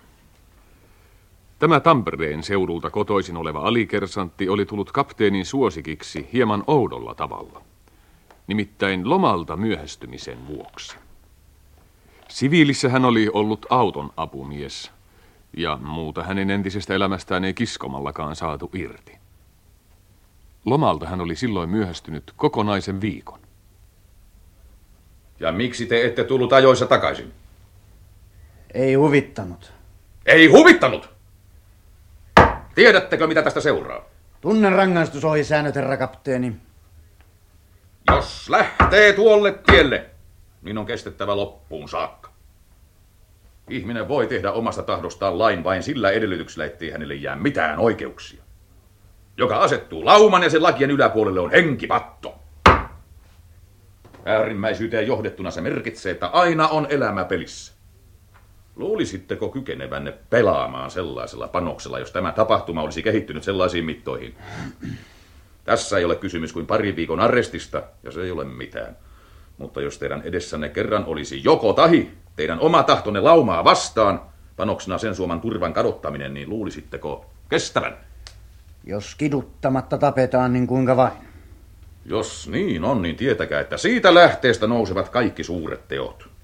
Tämä 1.66 1.80
Tampereen 1.80 2.44
seudulta 2.44 2.90
kotoisin 2.90 3.38
oleva 3.38 3.60
alikersantti 3.60 4.50
oli 4.50 4.66
tullut 4.66 4.92
kapteenin 4.92 5.46
suosikiksi 5.46 6.30
hieman 6.34 6.64
oudolla 6.68 7.16
tavalla. 7.16 7.62
Nimittäin 8.48 9.10
lomalta 9.10 9.58
myöhästymisen 9.58 10.48
vuoksi. 10.48 10.98
Siviilissä 12.28 12.90
hän 12.90 13.06
oli 13.06 13.30
ollut 13.34 13.66
auton 13.70 14.12
apumies, 14.18 14.92
ja 15.58 15.78
muuta 15.82 16.24
hänen 16.24 16.50
entisestä 16.50 16.94
elämästään 16.94 17.44
ei 17.44 17.54
kiskomallakaan 17.54 18.36
saatu 18.36 18.70
irti. 18.74 19.18
Lomalta 20.66 21.06
hän 21.06 21.22
oli 21.22 21.36
silloin 21.36 21.70
myöhästynyt 21.70 22.34
kokonaisen 22.36 23.02
viikon. 23.02 23.40
Ja 25.40 25.52
miksi 25.52 25.86
te 25.86 26.06
ette 26.06 26.24
tullut 26.24 26.54
ajoissa 26.54 26.86
takaisin? 26.86 27.34
Ei 28.74 28.94
huvittanut. 28.94 29.74
Ei 30.26 30.48
huvittanut! 30.48 31.15
Tiedättekö, 32.76 33.28
mitä 33.28 33.42
tästä 33.42 33.62
seuraa? 33.62 34.06
Tunnen 34.42 34.74
rangaistusohjesäännöt, 34.74 35.76
herra 35.76 35.98
kapteeni. 35.98 36.56
Jos 38.12 38.50
lähtee 38.50 39.14
tuolle 39.14 39.52
tielle, 39.52 40.06
niin 40.62 40.78
on 40.78 40.86
kestettävä 40.86 41.36
loppuun 41.36 41.90
saakka. 41.90 42.30
Ihminen 43.70 44.08
voi 44.08 44.28
tehdä 44.28 44.52
omasta 44.52 44.84
tahdostaan 44.84 45.40
lain 45.40 45.64
vain 45.64 45.84
sillä 45.84 46.12
edellytyksellä, 46.12 46.66
ettei 46.66 46.90
hänelle 46.90 47.16
jää 47.16 47.36
mitään 47.36 47.80
oikeuksia. 47.80 48.44
Joka 49.38 49.58
asettuu 49.58 50.06
lauman 50.06 50.44
ja 50.44 50.50
sen 50.50 50.64
lakien 50.64 50.92
yläpuolelle 50.92 51.40
on 51.40 51.52
henkipatto. 51.52 52.36
Äärimmäisyyteen 54.26 55.08
johdettuna 55.08 55.52
se 55.52 55.62
merkitsee, 55.62 56.12
että 56.12 56.28
aina 56.28 56.68
on 56.68 56.88
elämä 56.90 57.26
pelissä. 57.26 57.75
Luulisitteko 58.76 59.50
kykenevänne 59.50 60.14
pelaamaan 60.30 60.92
sellaisella 60.92 61.48
panoksella, 61.48 62.00
jos 62.00 62.12
tämä 62.12 62.32
tapahtuma 62.32 62.82
olisi 62.82 63.04
kehittynyt 63.04 63.44
sellaisiin 63.44 63.86
mittoihin? 63.86 64.36
Tässä 65.64 65.98
ei 65.98 66.06
ole 66.06 66.16
kysymys 66.16 66.54
kuin 66.54 66.68
pari 66.68 66.96
viikon 66.96 67.20
arrestista, 67.20 67.84
ja 68.04 68.12
se 68.12 68.22
ei 68.22 68.32
ole 68.32 68.44
mitään. 68.44 68.98
Mutta 69.58 69.82
jos 69.82 69.98
teidän 69.98 70.22
edessänne 70.26 70.70
kerran 70.70 71.06
olisi 71.06 71.44
joko 71.44 71.74
tahi, 71.74 72.12
teidän 72.36 72.60
oma 72.60 72.84
tahtonne 72.84 73.20
laumaa 73.20 73.64
vastaan, 73.64 74.22
panoksena 74.56 74.98
sen 74.98 75.16
suoman 75.16 75.42
turvan 75.42 75.74
kadottaminen, 75.74 76.34
niin 76.34 76.50
luulisitteko 76.50 77.26
kestävän? 77.50 77.98
Jos 78.84 79.16
kiduttamatta 79.16 79.98
tapetaan, 79.98 80.54
niin 80.54 80.68
kuinka 80.68 80.98
vain. 80.98 81.14
Jos 82.06 82.48
niin 82.48 82.84
on, 82.84 83.02
niin 83.02 83.16
tietäkää, 83.16 83.62
että 83.62 83.78
siitä 83.78 84.14
lähteestä 84.14 84.68
nousevat 84.68 85.10
kaikki 85.10 85.44
suuret 85.44 85.88
teot. 85.88 86.35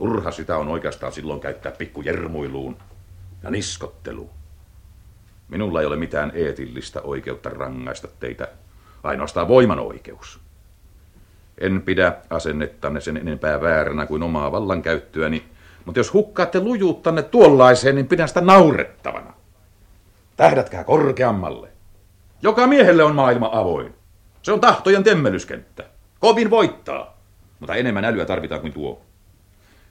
Turha 0.00 0.30
sitä 0.30 0.56
on 0.56 0.68
oikeastaan 0.68 1.12
silloin 1.12 1.40
käyttää 1.40 1.72
pikkujermuiluun 1.72 2.76
ja 3.42 3.50
niskotteluun. 3.50 4.30
Minulla 5.48 5.80
ei 5.80 5.86
ole 5.86 5.96
mitään 5.96 6.32
eetillistä 6.34 7.00
oikeutta 7.00 7.50
rangaista 7.50 8.08
teitä, 8.20 8.48
ainoastaan 9.02 9.48
voiman 9.48 9.78
oikeus. 9.78 10.40
En 11.58 11.82
pidä 11.82 12.12
asennettanne 12.30 13.00
sen 13.00 13.16
enempää 13.16 13.60
vääränä 13.60 14.06
kuin 14.06 14.22
omaa 14.22 14.52
vallankäyttöäni, 14.52 15.44
mutta 15.84 16.00
jos 16.00 16.12
hukkaatte 16.12 16.60
lujuuttanne 16.60 17.22
tuollaiseen, 17.22 17.94
niin 17.94 18.08
pidän 18.08 18.28
sitä 18.28 18.40
naurettavana. 18.40 19.32
Tähdätkää 20.36 20.84
korkeammalle. 20.84 21.68
Joka 22.42 22.66
miehelle 22.66 23.04
on 23.04 23.14
maailma 23.14 23.50
avoin. 23.52 23.94
Se 24.42 24.52
on 24.52 24.60
tahtojen 24.60 25.04
temmelyskenttä. 25.04 25.84
Kovin 26.18 26.50
voittaa, 26.50 27.18
mutta 27.58 27.74
enemmän 27.74 28.04
älyä 28.04 28.24
tarvitaan 28.24 28.60
kuin 28.60 28.72
tuo. 28.72 29.09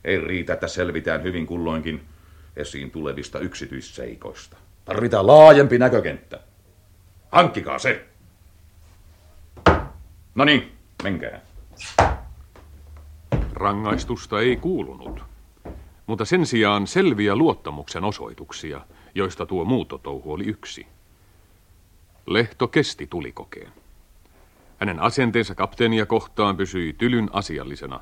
Ei 0.03 0.21
riitä, 0.21 0.53
että 0.53 0.67
selvitään 0.67 1.23
hyvin 1.23 1.45
kulloinkin 1.45 2.01
esiin 2.55 2.91
tulevista 2.91 3.39
yksityisseikoista. 3.39 4.57
Tarvitaan 4.85 5.27
laajempi 5.27 5.77
näkökenttä. 5.77 6.39
Hankkikaa 7.31 7.79
se. 7.79 8.05
No 10.35 10.45
niin, 10.45 10.71
menkää. 11.03 11.41
Rangaistusta 13.53 14.39
ei 14.39 14.55
kuulunut, 14.55 15.23
mutta 16.07 16.25
sen 16.25 16.45
sijaan 16.45 16.87
selviä 16.87 17.35
luottamuksen 17.35 18.03
osoituksia, 18.03 18.81
joista 19.15 19.45
tuo 19.45 19.65
muutotouhu 19.65 20.31
oli 20.31 20.45
yksi. 20.45 20.87
Lehto 22.25 22.67
kesti 22.67 23.07
tulikokeen. 23.07 23.71
Hänen 24.77 24.99
asenteensa 24.99 25.55
kapteenia 25.55 26.05
kohtaan 26.05 26.57
pysyi 26.57 26.93
tylyn 26.93 27.29
asiallisena, 27.33 27.99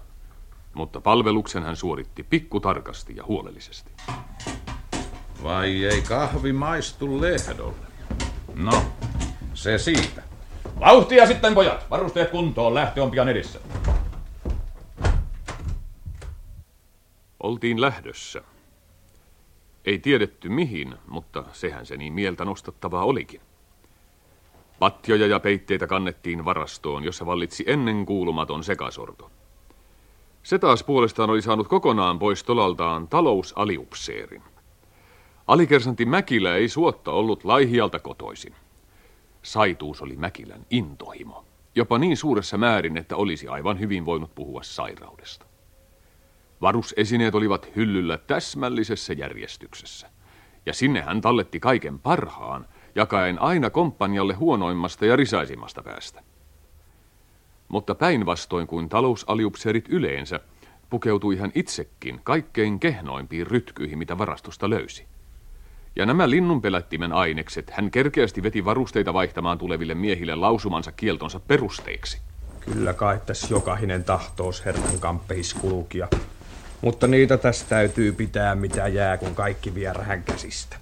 mutta 0.77 1.01
palveluksen 1.01 1.63
hän 1.63 1.75
suoritti 1.75 2.24
pikkutarkasti 2.24 3.15
ja 3.15 3.24
huolellisesti. 3.24 3.91
Vai 5.43 5.86
ei 5.86 6.01
kahvi 6.01 6.53
maistu 6.53 7.22
lehdolle? 7.22 7.88
No, 8.55 8.86
se 9.53 9.77
siitä. 9.77 10.24
Vauhtia 10.79 11.27
sitten, 11.27 11.53
pojat! 11.53 11.89
Varusteet 11.89 12.29
kuntoon, 12.29 12.74
lähtö 12.74 13.03
on 13.03 13.12
pian 13.12 13.29
edessä. 13.29 13.60
Oltiin 17.43 17.81
lähdössä. 17.81 18.41
Ei 19.86 20.00
tiedetty 20.00 20.50
mihin, 20.50 20.96
mutta 21.07 21.43
sehän 21.53 21.86
se 21.86 21.98
niin 21.98 22.13
mieltä 22.13 22.46
nostattavaa 22.46 23.03
olikin. 23.03 23.41
Patjoja 24.79 25.27
ja 25.27 25.39
peitteitä 25.39 25.88
kannettiin 25.88 26.46
varastoon, 26.46 27.03
jossa 27.03 27.25
vallitsi 27.25 27.63
ennen 27.67 28.05
kuulumaton 28.05 28.63
sekasorto. 28.63 29.31
Se 30.47 30.59
taas 30.59 30.83
puolestaan 30.83 31.29
oli 31.29 31.41
saanut 31.41 31.67
kokonaan 31.67 32.19
pois 32.19 32.43
tolaltaan 32.43 33.07
talousaliupseerin. 33.07 34.43
Alikersantti 35.47 36.05
Mäkilä 36.05 36.55
ei 36.55 36.69
suotta 36.69 37.11
ollut 37.11 37.43
laihialta 37.43 37.99
kotoisin. 37.99 38.55
Saituus 39.41 40.01
oli 40.01 40.15
Mäkilän 40.15 40.65
intohimo, 40.69 41.45
jopa 41.75 41.97
niin 41.97 42.17
suuressa 42.17 42.57
määrin, 42.57 42.97
että 42.97 43.15
olisi 43.15 43.47
aivan 43.47 43.79
hyvin 43.79 44.05
voinut 44.05 44.35
puhua 44.35 44.63
sairaudesta. 44.63 45.45
Varusesineet 46.61 47.35
olivat 47.35 47.75
hyllyllä 47.75 48.17
täsmällisessä 48.17 49.13
järjestyksessä, 49.13 50.09
ja 50.65 50.73
sinne 50.73 51.01
hän 51.01 51.21
talletti 51.21 51.59
kaiken 51.59 51.99
parhaan, 51.99 52.67
jakaen 52.95 53.41
aina 53.41 53.69
komppanjalle 53.69 54.33
huonoimmasta 54.33 55.05
ja 55.05 55.15
risaisimmasta 55.15 55.83
päästä. 55.83 56.23
Mutta 57.67 57.95
päinvastoin 57.95 58.67
kuin 58.67 58.89
talousaliupseerit 58.89 59.86
yleensä, 59.89 60.39
pukeutui 60.89 61.38
hän 61.38 61.51
itsekin 61.55 62.19
kaikkein 62.24 62.79
kehnoimpiin 62.79 63.47
rytkyihin, 63.47 63.97
mitä 63.97 64.17
varastosta 64.17 64.69
löysi. 64.69 65.05
Ja 65.95 66.05
nämä 66.05 66.29
linnunpelättimen 66.29 67.13
ainekset 67.13 67.69
hän 67.69 67.91
kerkeästi 67.91 68.43
veti 68.43 68.65
varusteita 68.65 69.13
vaihtamaan 69.13 69.57
tuleville 69.57 69.95
miehille 69.95 70.36
lausumansa 70.36 70.91
kieltonsa 70.91 71.39
perusteiksi. 71.39 72.21
Kyllä 72.59 72.93
kai 72.93 73.19
tässä 73.25 73.47
jokainen 73.50 74.03
tahtoos 74.03 74.65
herran 74.65 75.00
kamppehis 75.00 75.53
kulkia. 75.53 76.07
Mutta 76.81 77.07
niitä 77.07 77.38
tässä 77.38 77.65
täytyy 77.69 78.12
pitää 78.12 78.55
mitä 78.55 78.88
jää, 78.88 79.17
kun 79.17 79.36
kaikki 79.36 79.75
vie 79.75 79.93
rähän 79.93 80.24
käsistä. 80.24 80.77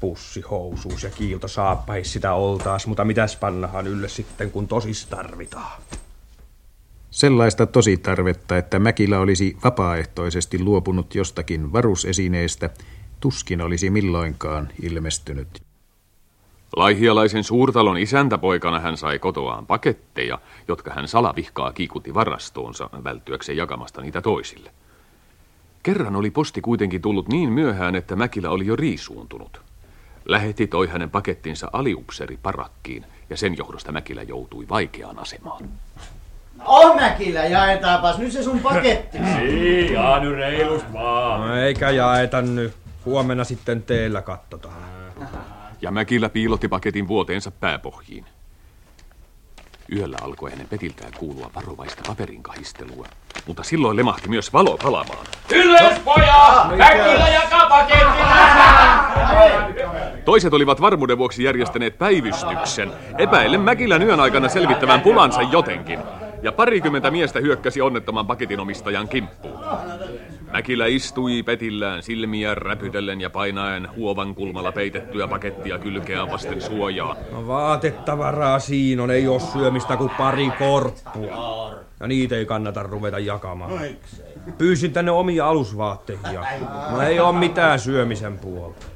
Pussi, 0.00 0.40
housuus 0.40 1.02
ja 1.02 1.10
kiilto 1.10 1.48
saappahis 1.48 2.12
sitä 2.12 2.32
oltaas, 2.32 2.86
mutta 2.86 3.04
mitäs 3.04 3.36
pannahan 3.36 3.86
ylle 3.86 4.08
sitten, 4.08 4.50
kun 4.50 4.68
tosis 4.68 5.06
tarvitaan. 5.06 5.82
Sellaista 7.16 7.66
tosi 7.66 7.96
tarvetta, 7.96 8.58
että 8.58 8.78
Mäkilä 8.78 9.18
olisi 9.18 9.56
vapaaehtoisesti 9.64 10.58
luopunut 10.58 11.14
jostakin 11.14 11.72
varusesineestä, 11.72 12.70
tuskin 13.20 13.60
olisi 13.60 13.90
milloinkaan 13.90 14.68
ilmestynyt. 14.82 15.62
Laihialaisen 16.76 17.44
suurtalon 17.44 17.98
isäntäpoikana 17.98 18.80
hän 18.80 18.96
sai 18.96 19.18
kotoaan 19.18 19.66
paketteja, 19.66 20.38
jotka 20.68 20.94
hän 20.94 21.08
salavihkaa 21.08 21.72
kiikutti 21.72 22.14
varastoonsa 22.14 22.90
välttyäkseen 23.04 23.58
jakamasta 23.58 24.00
niitä 24.00 24.22
toisille. 24.22 24.70
Kerran 25.82 26.16
oli 26.16 26.30
posti 26.30 26.60
kuitenkin 26.60 27.02
tullut 27.02 27.28
niin 27.28 27.52
myöhään, 27.52 27.94
että 27.94 28.16
Mäkilä 28.16 28.50
oli 28.50 28.66
jo 28.66 28.76
riisuuntunut. 28.76 29.60
Lähetti 30.24 30.66
toi 30.66 30.86
hänen 30.86 31.10
pakettinsa 31.10 31.70
aliupseri 31.72 32.38
parakkiin, 32.42 33.06
ja 33.30 33.36
sen 33.36 33.56
johdosta 33.56 33.92
Mäkilä 33.92 34.22
joutui 34.22 34.68
vaikeaan 34.68 35.18
asemaan. 35.18 35.68
On 36.64 36.96
Mäkilä, 36.96 37.44
jaetaapas 37.44 38.18
nyt 38.18 38.32
se 38.32 38.42
sun 38.42 38.58
paketti. 38.58 39.18
Niin, 39.18 39.92
jaa 39.92 40.20
nyt 40.20 40.36
reilus 40.36 40.82
vaan. 40.92 41.40
No 41.40 41.56
eikä 41.56 41.90
jaeta 41.90 42.42
nyt. 42.42 42.72
Huomenna 43.04 43.44
sitten 43.44 43.82
teillä 43.82 44.22
katsotaan. 44.22 44.74
Ja 45.80 45.90
Mäkilä 45.90 46.28
piilotti 46.28 46.68
paketin 46.68 47.08
vuoteensa 47.08 47.50
pääpohjiin. 47.50 48.24
Yöllä 49.92 50.16
alkoi 50.22 50.50
hänen 50.50 50.68
petiltään 50.68 51.12
kuulua 51.18 51.50
varovaista 51.54 52.02
paperin 52.06 52.42
kahistelua, 52.42 53.06
mutta 53.46 53.62
silloin 53.62 53.96
lemahti 53.96 54.28
myös 54.28 54.52
valo 54.52 54.76
palamaan. 54.82 55.26
Ylös, 55.52 55.98
pojat! 55.98 56.76
Mäkilä 56.76 57.28
jakaa 57.28 57.68
paketin! 57.68 58.06
Toiset 60.24 60.54
olivat 60.54 60.80
varmuuden 60.80 61.18
vuoksi 61.18 61.44
järjestäneet 61.44 61.98
päivystyksen, 61.98 62.92
epäillen 63.18 63.60
Mäkilän 63.60 64.02
yön 64.02 64.20
aikana 64.20 64.48
selvittävän 64.48 65.00
pulansa 65.00 65.42
jotenkin, 65.42 65.98
ja 66.42 66.52
parikymmentä 66.52 67.10
miestä 67.10 67.40
hyökkäsi 67.40 67.80
onnettoman 67.80 68.26
paketin 68.26 68.60
omistajan 68.60 69.08
kimppuun. 69.08 69.60
Mäkilä 70.52 70.86
istui 70.86 71.42
petillään 71.42 72.02
silmiä 72.02 72.54
räpytellen 72.54 73.20
ja 73.20 73.30
painaen 73.30 73.88
huovan 73.96 74.34
kulmalla 74.34 74.72
peitettyä 74.72 75.28
pakettia 75.28 75.78
kylkeään 75.78 76.30
vasten 76.30 76.60
suojaa. 76.60 77.16
No 77.32 77.46
vaatettavaraa 77.46 78.58
siinä 78.58 79.02
on, 79.02 79.10
ei 79.10 79.28
oo 79.28 79.38
syömistä 79.38 79.96
kuin 79.96 80.10
pari 80.10 80.50
korppua. 80.58 81.74
Ja 82.00 82.06
niitä 82.06 82.36
ei 82.36 82.46
kannata 82.46 82.82
ruveta 82.82 83.18
jakamaan. 83.18 83.72
Pyysin 84.58 84.92
tänne 84.92 85.10
omia 85.10 85.48
alusvaatteja. 85.48 86.44
No 86.90 87.02
ei 87.02 87.20
oo 87.20 87.32
mitään 87.32 87.78
syömisen 87.78 88.38
puolta. 88.38 88.86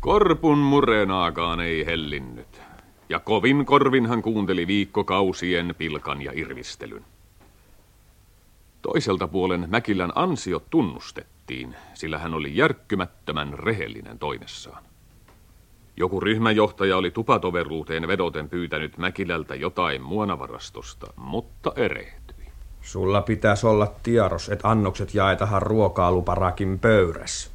Korpun 0.00 0.58
murenaakaan 0.58 1.60
ei 1.60 1.86
hellinnyt. 1.86 2.41
Ja 3.08 3.18
kovin 3.18 3.66
korvin 3.66 4.06
hän 4.06 4.22
kuunteli 4.22 4.66
viikkokausien 4.66 5.74
pilkan 5.78 6.22
ja 6.22 6.32
irvistelyn. 6.34 7.04
Toiselta 8.82 9.28
puolen 9.28 9.66
Mäkilän 9.70 10.12
ansiot 10.14 10.64
tunnustettiin, 10.70 11.76
sillä 11.94 12.18
hän 12.18 12.34
oli 12.34 12.56
järkkymättömän 12.56 13.54
rehellinen 13.58 14.18
toimessaan. 14.18 14.82
Joku 15.96 16.20
ryhmänjohtaja 16.20 16.96
oli 16.96 17.10
tupatoveruuteen 17.10 18.08
vedoten 18.08 18.48
pyytänyt 18.48 18.98
Mäkilältä 18.98 19.54
jotain 19.54 20.02
muonavarastosta, 20.02 21.12
mutta 21.16 21.72
erehtyi. 21.76 22.46
Sulla 22.80 23.22
pitäisi 23.22 23.66
olla 23.66 23.92
tiedos, 24.02 24.48
että 24.48 24.68
annokset 24.68 25.14
jaetahan 25.14 25.62
ruokailuparakin 25.62 26.78
pöyrässä. 26.78 27.50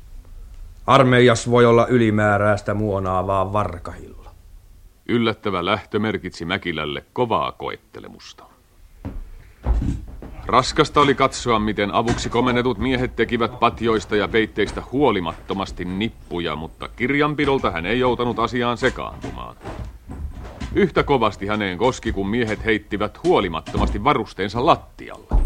Armeijas 0.88 1.51
voi 1.51 1.65
olla 1.65 1.88
ylimääräistä 1.88 2.73
muonaa 2.73 3.27
vaan 3.27 3.53
varkahilla. 3.53 4.16
Yllättävä 5.09 5.65
lähtö 5.65 5.99
merkitsi 5.99 6.45
Mäkilälle 6.45 7.03
kovaa 7.13 7.51
koettelemusta. 7.51 8.43
Raskasta 10.45 11.01
oli 11.01 11.15
katsoa, 11.15 11.59
miten 11.59 11.93
avuksi 11.93 12.29
komennetut 12.29 12.77
miehet 12.77 13.15
tekivät 13.15 13.59
patjoista 13.59 14.15
ja 14.15 14.27
peitteistä 14.27 14.83
huolimattomasti 14.91 15.85
nippuja, 15.85 16.55
mutta 16.55 16.89
kirjanpidolta 16.95 17.71
hän 17.71 17.85
ei 17.85 17.99
joutanut 17.99 18.39
asiaan 18.39 18.77
sekaantumaan. 18.77 19.55
Yhtä 20.75 21.03
kovasti 21.03 21.47
häneen 21.47 21.77
koski, 21.77 22.11
kun 22.11 22.29
miehet 22.29 22.65
heittivät 22.65 23.23
huolimattomasti 23.23 24.03
varusteensa 24.03 24.65
lattialla. 24.65 25.39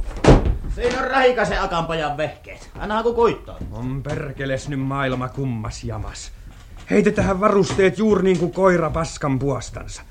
Siinä 0.75 0.99
on 0.99 1.11
rähikäsen 1.11 1.61
akanpajan 1.61 2.17
vehkeet. 2.17 2.71
Anna 2.79 3.03
kun 3.03 3.15
kuittaa. 3.15 3.57
On 3.71 4.03
perkeles 4.03 4.69
nyt 4.69 4.79
maailma 4.79 5.29
kummas 5.29 5.83
jamas. 5.83 6.31
Heitetään 6.89 7.39
varusteet 7.39 7.97
juuri 7.97 8.23
niin 8.23 8.39
kuin 8.39 8.51
koira 8.51 8.89
paskan 8.89 9.39
puostansa. 9.39 10.01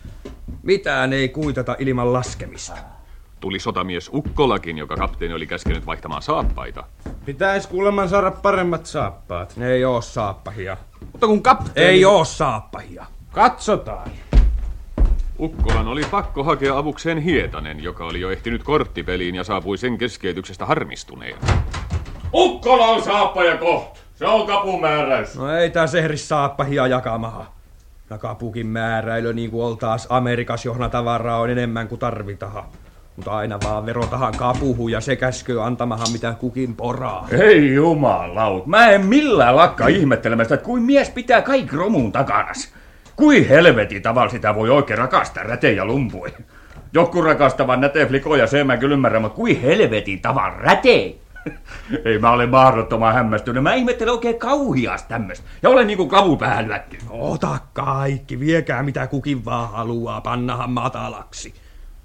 Mitään 0.62 1.12
ei 1.12 1.28
kuitata 1.28 1.76
ilman 1.78 2.12
laskemista. 2.12 2.76
Tuli 3.40 3.58
sotamies 3.58 4.10
Ukkolakin, 4.14 4.78
joka 4.78 4.96
kapteeni 4.96 5.34
oli 5.34 5.46
käskenyt 5.46 5.86
vaihtamaan 5.86 6.22
saappaita. 6.22 6.84
Pitäis 7.24 7.66
kuulemma 7.66 8.08
saada 8.08 8.30
paremmat 8.30 8.86
saappaat. 8.86 9.56
Ne 9.56 9.72
ei 9.72 9.84
oo 9.84 10.00
saappahia. 10.00 10.76
Mutta 11.12 11.26
kun 11.26 11.42
kapteeni... 11.42 11.90
Ei 11.90 12.04
oo 12.04 12.24
saappahia. 12.24 13.06
Katsotaan. 13.32 14.10
Ukkolan 15.38 15.88
oli 15.88 16.02
pakko 16.10 16.44
hakea 16.44 16.78
avukseen 16.78 17.18
Hietanen, 17.18 17.82
joka 17.82 18.04
oli 18.04 18.20
jo 18.20 18.30
ehtinyt 18.30 18.62
korttipeliin 18.62 19.34
ja 19.34 19.44
saapui 19.44 19.78
sen 19.78 19.98
keskeytyksestä 19.98 20.66
harmistuneena. 20.66 21.38
Ukkola 22.34 22.86
on 22.86 23.02
saappaja 23.02 23.56
koht. 23.56 23.99
Se 24.20 24.26
on 24.26 24.46
kapumääräys. 24.46 25.36
No 25.36 25.56
ei 25.56 25.70
tää 25.70 25.86
sehri 25.86 26.16
saappahia 26.16 26.86
jakamaha. 26.86 27.46
Ja 28.10 28.18
kapukin 28.18 28.66
määräilö 28.66 29.32
niin 29.32 29.50
kuin 29.50 29.64
oltaas 29.64 30.06
Amerikas 30.10 30.64
johna 30.64 30.88
tavaraa 30.88 31.40
on 31.40 31.50
enemmän 31.50 31.88
kuin 31.88 31.98
tarvitaha. 31.98 32.66
Mutta 33.16 33.30
aina 33.30 33.58
vaan 33.64 33.86
verotahan 33.86 34.36
kapuhu 34.36 34.88
ja 34.88 35.00
se 35.00 35.16
käskyy 35.16 35.64
antamahan 35.64 36.12
mitä 36.12 36.34
kukin 36.40 36.76
poraa. 36.76 37.28
Ei 37.30 37.74
jumalaut. 37.74 38.66
Mä 38.66 38.90
en 38.90 39.06
millään 39.06 39.56
lakkaa 39.56 39.88
ihmettelemästä, 39.88 40.54
että 40.54 40.64
kuin 40.64 40.82
mies 40.82 41.10
pitää 41.10 41.42
kaikki 41.42 41.76
romuun 41.76 42.12
takanas. 42.12 42.74
Kui 43.16 43.48
helvetin 43.48 44.02
tavalla 44.02 44.30
sitä 44.30 44.54
voi 44.54 44.70
oikein 44.70 44.98
rakastaa 44.98 45.42
räteen 45.42 45.76
ja 45.76 45.84
lumpui. 45.84 46.28
Joku 46.92 47.22
rakastavan 47.22 47.80
näteen 47.80 48.08
flikoja, 48.08 48.46
se 48.46 48.64
mä 48.64 48.76
kyllä 48.76 48.92
ymmärrän, 48.92 49.22
mutta 49.22 49.36
kui 49.36 49.62
helvetin 49.62 50.20
tavalla 50.20 50.56
räteen? 50.58 51.19
Ei 52.04 52.18
mä 52.18 52.30
ole 52.30 52.46
mahdottoman 52.46 53.14
hämmästynyt. 53.14 53.62
Mä 53.62 53.74
ihmettelen 53.74 54.14
oikein 54.14 54.38
kauhias 54.38 55.02
tämmöstä. 55.02 55.48
Ja 55.62 55.68
olen 55.68 55.86
niinku 55.86 56.06
kavu 56.06 56.36
päähän 56.36 56.68
lyötty. 56.68 56.98
Ota 57.10 57.58
kaikki, 57.72 58.40
viekää 58.40 58.82
mitä 58.82 59.06
kukin 59.06 59.44
vaan 59.44 59.70
haluaa, 59.70 60.20
pannahan 60.20 60.70
matalaksi. 60.70 61.54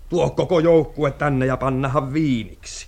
Tuo 0.10 0.30
koko 0.30 0.60
joukkue 0.60 1.12
tänne 1.12 1.46
ja 1.46 1.58
pannahan 1.58 2.14
viiniksi. 2.14 2.88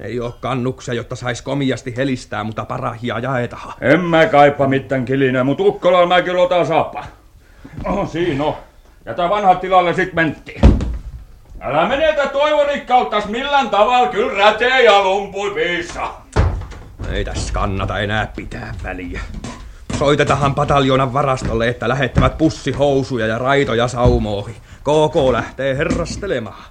Ei 0.00 0.20
oo 0.20 0.36
kannuksia, 0.40 0.94
jotta 0.94 1.16
sais 1.16 1.42
komiasti 1.42 1.96
helistää, 1.96 2.44
mutta 2.44 2.64
parahia 2.64 3.18
jaetaha. 3.18 3.72
En 3.80 4.00
mä 4.00 4.26
kaipa 4.26 4.68
mitään 4.68 5.04
kilinä, 5.04 5.44
mut 5.44 5.60
ukkolaan 5.60 6.08
mä 6.08 6.22
kyllä 6.22 6.42
otan 6.42 6.66
saappa. 6.66 7.04
Oh, 7.84 8.10
siinä 8.10 8.44
on. 8.44 8.54
Jätä 9.06 9.28
vanhat 9.28 9.60
tilalle 9.60 9.94
sit 9.94 10.14
mentti. 10.14 10.73
Älä 11.66 11.88
menetä 11.88 12.26
toivorikkauttas 12.26 13.26
millään 13.26 13.70
tavalla, 13.70 14.08
kyllä 14.08 14.38
rätee 14.38 14.84
ja 14.84 15.02
lumpui 15.02 15.50
piissa. 15.50 16.10
Ei 17.10 17.24
tässä 17.24 17.52
kannata 17.52 17.98
enää 17.98 18.32
pitää 18.36 18.74
väliä. 18.82 19.20
Soitetahan 19.98 20.54
pataljoonan 20.54 21.12
varastolle, 21.12 21.68
että 21.68 21.88
lähettävät 21.88 22.38
pussihousuja 22.38 23.26
ja 23.26 23.38
raitoja 23.38 23.88
saumoihin. 23.88 24.54
KK 24.80 25.32
lähtee 25.32 25.76
herrastelemaan. 25.76 26.64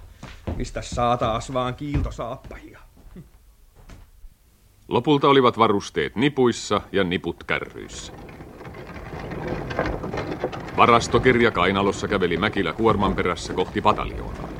Mistä 0.55 0.81
saa 0.81 1.17
taas 1.17 1.53
vaan 1.53 1.75
kiiltosaappahia? 1.75 2.79
Lopulta 4.87 5.27
olivat 5.27 5.57
varusteet 5.57 6.15
nipuissa 6.15 6.81
ja 6.91 7.03
niput 7.03 7.43
kärryissä. 7.43 8.13
Varastokirja 10.77 11.51
Kainalossa 11.51 12.07
käveli 12.07 12.37
Mäkilä 12.37 12.73
kuorman 12.73 13.15
perässä 13.15 13.53
kohti 13.53 13.81
pataljoonaa. 13.81 14.52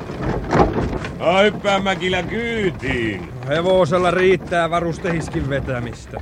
Aippää 1.20 1.80
Mäkilä 1.80 2.24
kyytiin. 2.24 3.30
Hevosella 3.48 4.12
riittää 4.12 4.70
varustehiskin 4.70 5.50
vetämistä. 5.50 6.22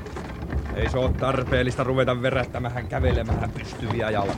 Ei 0.76 0.90
se 0.90 0.98
ole 0.98 1.14
tarpeellista 1.14 1.84
ruveta 1.84 2.22
verättämähän 2.22 2.88
kävelemään 2.88 3.52
pystyviä 3.52 4.10
jalkoja. 4.10 4.38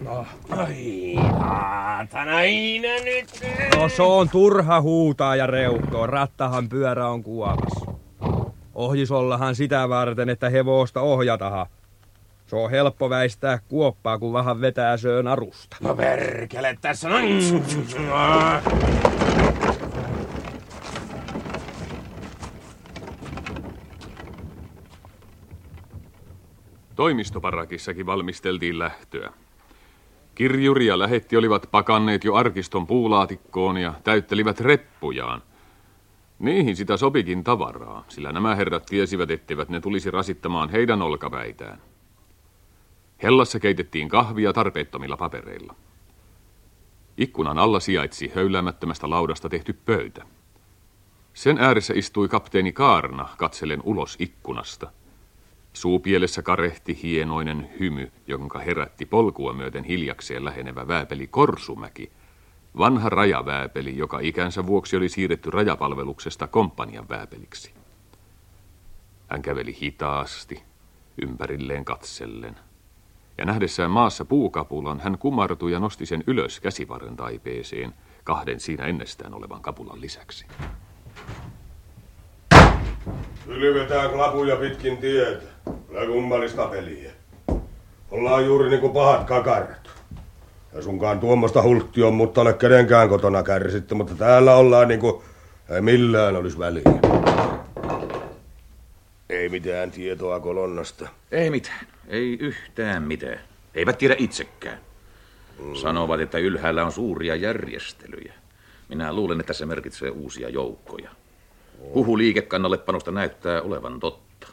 No. 0.00 0.26
Ai, 0.50 1.16
aatana 1.40 2.40
Iina 2.40 2.88
nyt. 3.04 3.28
No 3.76 3.88
se 3.88 4.02
on 4.02 4.28
turha 4.28 4.80
huutaa 4.80 5.36
ja 5.36 5.46
reuhtoa. 5.46 6.06
Rattahan 6.06 6.68
pyörä 6.68 7.08
on 7.08 7.22
kuopassa. 7.22 7.86
Ohjisollahan 8.74 9.54
sitä 9.54 9.88
varten, 9.88 10.28
että 10.28 10.50
hevosta 10.50 11.00
ohjataha. 11.00 11.66
Se 12.50 12.56
on 12.56 12.70
helppo 12.70 13.10
väistää 13.10 13.58
kuoppaa, 13.68 14.18
kun 14.18 14.32
vähän 14.32 14.60
vetää 14.60 14.96
söön 14.96 15.26
arusta. 15.26 15.76
No 15.80 15.94
perkele, 15.94 16.78
tässä 16.80 17.08
on... 17.08 17.22
Toimistoparakissakin 26.96 28.06
valmisteltiin 28.06 28.78
lähtöä. 28.78 29.32
Kirjuri 30.34 30.86
ja 30.86 30.98
lähetti 30.98 31.36
olivat 31.36 31.68
pakanneet 31.70 32.24
jo 32.24 32.34
arkiston 32.34 32.86
puulaatikkoon 32.86 33.76
ja 33.76 33.94
täyttelivät 34.04 34.60
reppujaan. 34.60 35.42
Niihin 36.38 36.76
sitä 36.76 36.96
sopikin 36.96 37.44
tavaraa, 37.44 38.04
sillä 38.08 38.32
nämä 38.32 38.54
herrat 38.54 38.86
tiesivät, 38.86 39.30
etteivät 39.30 39.68
ne 39.68 39.80
tulisi 39.80 40.10
rasittamaan 40.10 40.68
heidän 40.68 41.02
olkapäitään. 41.02 41.89
Hellassa 43.22 43.60
keitettiin 43.60 44.08
kahvia 44.08 44.52
tarpeettomilla 44.52 45.16
papereilla. 45.16 45.74
Ikkunan 47.16 47.58
alla 47.58 47.80
sijaitsi 47.80 48.32
höyläämättömästä 48.34 49.10
laudasta 49.10 49.48
tehty 49.48 49.72
pöytä. 49.72 50.24
Sen 51.34 51.58
ääressä 51.58 51.94
istui 51.96 52.28
kapteeni 52.28 52.72
Kaarna 52.72 53.28
katsellen 53.38 53.80
ulos 53.84 54.16
ikkunasta– 54.18 54.90
Suupielessä 55.72 56.42
karehti 56.42 56.98
hienoinen 57.02 57.70
hymy, 57.80 58.12
jonka 58.26 58.58
herätti 58.58 59.06
polkua 59.06 59.52
myöten 59.52 59.84
hiljakseen 59.84 60.44
lähenevä 60.44 60.88
vääpeli 60.88 61.26
Korsumäki, 61.26 62.12
vanha 62.78 63.08
rajavääpeli, 63.08 63.96
joka 63.96 64.18
ikänsä 64.20 64.66
vuoksi 64.66 64.96
oli 64.96 65.08
siirretty 65.08 65.50
rajapalveluksesta 65.50 66.46
komppanian 66.46 67.08
vääpeliksi. 67.08 67.72
Hän 69.28 69.42
käveli 69.42 69.76
hitaasti, 69.82 70.62
ympärilleen 71.22 71.84
katsellen. 71.84 72.56
Ja 73.40 73.46
nähdessään 73.46 73.90
maassa 73.90 74.24
puukapulan, 74.24 75.00
hän 75.00 75.18
kumartui 75.18 75.72
ja 75.72 75.80
nosti 75.80 76.06
sen 76.06 76.24
ylös 76.26 76.60
käsivarren 76.60 77.16
taipeeseen 77.16 77.94
kahden 78.24 78.60
siinä 78.60 78.84
ennestään 78.84 79.34
olevan 79.34 79.62
kapulan 79.62 80.00
lisäksi. 80.00 80.46
Kylvetään 83.46 84.10
klapuja 84.10 84.56
pitkin 84.56 84.96
tietä. 84.96 85.42
Kyllä 85.88 86.06
kummallista 86.06 86.66
peliä. 86.66 87.12
Ollaan 88.10 88.46
juuri 88.46 88.70
niinku 88.70 88.88
pahat 88.88 89.24
kakarat. 89.24 89.90
Ja 90.72 90.82
sunkaan 90.82 91.20
tuommoista 91.20 91.62
hultti 91.62 92.02
on, 92.02 92.14
mutta 92.14 92.40
ole 92.40 92.52
kenenkään 92.52 93.08
kotona 93.08 93.42
kärsitty, 93.42 93.94
mutta 93.94 94.14
täällä 94.14 94.54
ollaan 94.54 94.88
niinku 94.88 95.22
ei 95.68 95.80
millään 95.80 96.36
olisi 96.36 96.58
väliä. 96.58 96.82
Ei 99.28 99.48
mitään 99.48 99.90
tietoa 99.90 100.40
kolonnasta. 100.40 101.08
Ei 101.32 101.50
mitään. 101.50 101.99
Ei 102.10 102.36
yhtään 102.40 103.02
mitään. 103.02 103.40
Eivät 103.74 103.98
tiedä 103.98 104.14
itsekään. 104.18 104.78
Sanovat, 105.80 106.20
että 106.20 106.38
ylhäällä 106.38 106.84
on 106.84 106.92
suuria 106.92 107.36
järjestelyjä. 107.36 108.34
Minä 108.88 109.12
luulen, 109.12 109.40
että 109.40 109.52
se 109.52 109.66
merkitsee 109.66 110.10
uusia 110.10 110.48
joukkoja. 110.48 111.10
Huhu 111.94 112.18
liikekannallepanosta 112.18 113.10
näyttää 113.10 113.62
olevan 113.62 114.00
totta. 114.00 114.46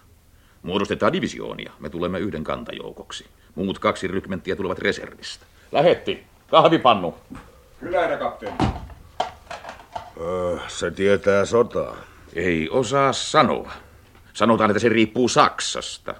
Muodostetaan 0.62 1.14
divisioonia. 1.14 1.72
Me 1.80 1.90
tulemme 1.90 2.20
yhden 2.20 2.44
kantajoukoksi. 2.44 3.26
Muut 3.56 3.80
kaksi 3.80 4.08
rykmenttiä 4.08 4.56
tulevat 4.56 4.80
reservistä. 4.80 5.46
Lähetti. 5.72 6.24
Kahvipannu. 6.50 7.16
Kyllä, 7.80 8.02
herra 8.02 8.18
kapteeni. 8.18 8.58
Öö, 10.22 10.58
se 10.68 10.92
tietää 10.92 11.46
sotaa. 11.46 11.98
Ei 12.34 12.70
osaa 12.70 13.14
sanoa. 13.14 13.72
Sanotaan, 14.34 14.70
että 14.70 14.80
se 14.80 14.90
riippuu 14.90 15.30
Saksasta. 15.30 16.16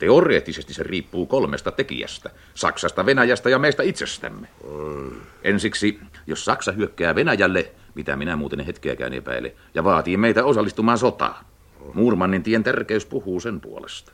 Teoreettisesti 0.00 0.74
se 0.74 0.82
riippuu 0.82 1.26
kolmesta 1.26 1.72
tekijästä. 1.72 2.30
Saksasta, 2.54 3.06
Venäjästä 3.06 3.50
ja 3.50 3.58
meistä 3.58 3.82
itsestämme. 3.82 4.48
Mm. 4.64 5.20
Ensiksi, 5.42 6.00
jos 6.26 6.44
Saksa 6.44 6.72
hyökkää 6.72 7.14
Venäjälle, 7.14 7.72
mitä 7.94 8.16
minä 8.16 8.36
muuten 8.36 8.60
hetkeäkään 8.60 9.14
epäile, 9.14 9.54
ja 9.74 9.84
vaatii 9.84 10.16
meitä 10.16 10.44
osallistumaan 10.44 10.98
sotaan. 10.98 11.44
Muurmannin 11.94 12.42
tien 12.42 12.64
tärkeys 12.64 13.06
puhuu 13.06 13.40
sen 13.40 13.60
puolesta. 13.60 14.12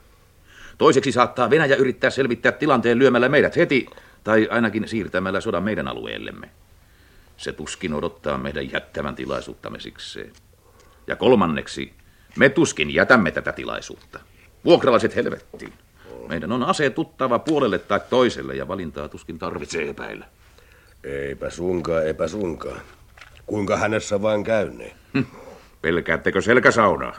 Toiseksi 0.79 1.13
saattaa 1.13 1.51
Venäjä 1.51 1.77
yrittää 1.77 2.11
selvittää 2.11 2.53
tilanteen 2.53 2.99
lyömällä 2.99 3.29
meidät 3.29 3.57
heti, 3.57 3.87
tai 4.25 4.49
ainakin 4.51 4.89
siirtämällä 4.89 5.41
sodan 5.41 5.63
meidän 5.63 5.89
alueellemme. 5.89 6.51
Se 7.37 7.53
tuskin 7.53 7.95
odottaa 7.95 8.39
meidän 8.39 8.73
jättävän 8.73 9.15
tilaisuuttamme 9.15 9.81
sikseen. 9.81 10.33
Ja 11.07 11.17
kolmanneksi, 11.17 11.93
me 12.37 12.49
tuskin 12.49 12.95
jätämme 12.95 13.31
tätä 13.31 13.53
tilaisuutta. 13.53 14.21
Vuokralaiset 14.67 15.17
helvettiin. 15.17 15.73
Meidän 16.29 16.53
on 16.53 16.63
asetuttava 16.63 17.39
puolelle 17.39 17.79
tai 17.79 18.01
toiselle 18.11 18.55
ja 18.55 18.69
valintaa 18.69 19.09
tuskin 19.09 19.39
tarvitsee 19.39 19.89
epäillä. 19.89 20.27
Eipä 21.05 21.51
sunkaan, 21.51 22.07
eipä 22.07 22.29
sunkaan. 22.29 22.81
Kuinka 23.47 23.77
hänessä 23.77 24.23
vain 24.23 24.45
käyneen? 24.45 24.97
Hm. 25.15 25.23
Pelkäättekö 25.83 26.41
selkäsaunaa? 26.41 27.17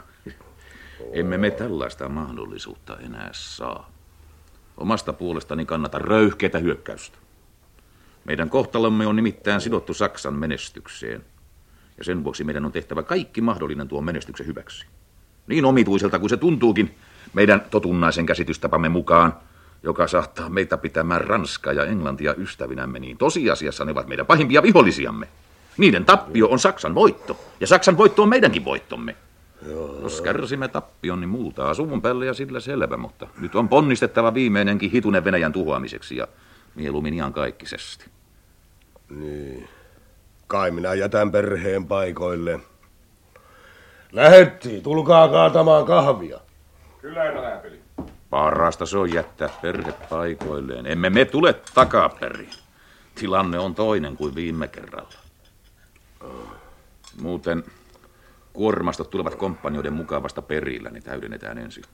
Emme 1.12 1.38
me 1.38 1.50
tällaista 1.50 2.08
mahdollisuutta 2.08 2.96
enää 3.00 3.30
saa. 3.32 3.90
Omasta 4.76 5.12
puolestani 5.12 5.64
kannata 5.64 5.98
röyhkeitä 5.98 6.58
hyökkäystä. 6.58 7.18
Meidän 8.24 8.50
kohtalomme 8.50 9.06
on 9.06 9.16
nimittäin 9.16 9.60
sidottu 9.60 9.94
Saksan 9.94 10.34
menestykseen. 10.34 11.24
Ja 11.98 12.04
sen 12.04 12.24
vuoksi 12.24 12.44
meidän 12.44 12.64
on 12.64 12.72
tehtävä 12.72 13.02
kaikki 13.02 13.40
mahdollinen 13.40 13.88
tuon 13.88 14.04
menestyksen 14.04 14.46
hyväksi. 14.46 14.86
Niin 15.46 15.64
omituiselta 15.64 16.18
kuin 16.18 16.30
se 16.30 16.36
tuntuukin 16.36 16.94
meidän 17.32 17.62
totunnaisen 17.70 18.26
käsitystapamme 18.26 18.88
mukaan, 18.88 19.34
joka 19.82 20.06
saattaa 20.06 20.48
meitä 20.48 20.76
pitämään 20.76 21.20
Ranskaa 21.20 21.72
ja 21.72 21.84
Englantia 21.84 22.34
ystävinämme, 22.34 22.98
niin 22.98 23.18
tosiasiassa 23.18 23.84
ne 23.84 23.92
ovat 23.92 24.06
meidän 24.06 24.26
pahimpia 24.26 24.62
vihollisiamme. 24.62 25.28
Niiden 25.76 26.04
tappio 26.04 26.48
on 26.48 26.58
Saksan 26.58 26.94
voitto, 26.94 27.36
ja 27.60 27.66
Saksan 27.66 27.96
voitto 27.96 28.22
on 28.22 28.28
meidänkin 28.28 28.64
voittomme. 28.64 29.16
Joo. 29.66 29.98
Jos 30.02 30.20
kärsimme 30.20 30.68
tappion, 30.68 31.20
niin 31.20 31.28
muuta 31.28 31.74
suvun 31.74 32.02
päälle 32.02 32.26
ja 32.26 32.34
sillä 32.34 32.60
selvä, 32.60 32.96
mutta 32.96 33.26
nyt 33.40 33.54
on 33.54 33.68
ponnistettava 33.68 34.34
viimeinenkin 34.34 34.90
hitunen 34.90 35.24
Venäjän 35.24 35.52
tuhoamiseksi 35.52 36.16
ja 36.16 36.28
mieluummin 36.74 37.14
ihan 37.14 37.32
kaikkisesti. 37.32 38.04
Niin. 39.10 39.68
Kai 40.46 40.70
minä 40.70 40.94
jätän 40.94 41.32
perheen 41.32 41.86
paikoille. 41.86 42.60
Lähetti, 44.12 44.80
tulkaa 44.80 45.28
kaatamaan 45.28 45.84
kahvia. 45.84 46.40
Kyllä, 47.00 47.22
herra 47.22 47.62
Parasta 48.30 48.86
se 48.86 48.98
on 48.98 49.12
jättää 49.12 49.48
perhe 49.62 49.92
paikoilleen. 49.92 50.86
Emme 50.86 51.10
me 51.10 51.24
tule 51.24 51.54
takaperin. 51.74 52.50
Tilanne 53.14 53.58
on 53.58 53.74
toinen 53.74 54.16
kuin 54.16 54.34
viime 54.34 54.68
kerralla. 54.68 55.14
Muuten 57.20 57.64
kuormastot 58.52 59.10
tulevat 59.10 59.34
komppanioiden 59.34 59.92
mukaan 59.92 60.22
vasta 60.22 60.42
perillä, 60.42 60.90
niin 60.90 61.02
täydennetään 61.02 61.58
ensin. 61.58 61.84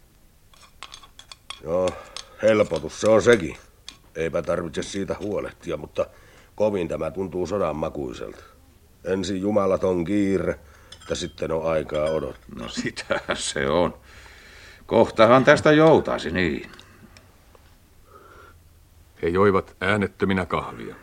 Joo, 1.63 1.89
helpotus 2.43 3.01
se 3.01 3.11
on 3.11 3.23
sekin. 3.23 3.57
Eipä 4.17 4.43
tarvitse 4.43 4.83
siitä 4.83 5.17
huolehtia, 5.21 5.77
mutta 5.77 6.07
kovin 6.55 6.89
tämä 6.89 7.11
tuntuu 7.11 7.47
sodan 7.47 7.77
makuiselta. 7.77 8.43
Ensin 9.05 9.41
jumalaton 9.41 10.05
kiire, 10.05 10.59
että 11.01 11.15
sitten 11.15 11.53
on 11.53 11.71
aikaa 11.71 12.11
odottaa. 12.11 12.59
No 12.59 12.69
sitä 12.69 13.21
se 13.35 13.69
on. 13.69 13.95
Kohtahan 14.87 15.45
tästä 15.45 15.73
joutaisi, 15.73 16.31
niin. 16.31 16.71
He 19.23 19.29
joivat 19.29 19.77
äänettöminä 19.81 20.47
kahvia. 20.47 20.95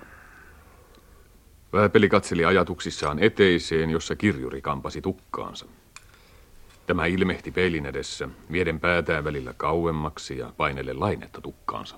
Vääpeli 1.73 2.09
katseli 2.09 2.45
ajatuksissaan 2.45 3.19
eteiseen, 3.19 3.89
jossa 3.89 4.15
kirjuri 4.15 4.61
kampasi 4.61 5.01
tukkaansa. 5.01 5.65
Tämä 6.87 7.05
ilmehti 7.05 7.51
peilin 7.51 7.85
edessä, 7.85 8.29
mieden 8.49 8.79
päätään 8.79 9.23
välillä 9.23 9.53
kauemmaksi 9.57 10.37
ja 10.37 10.53
painelle 10.57 10.93
lainetta 10.93 11.41
tukkaansa. 11.41 11.95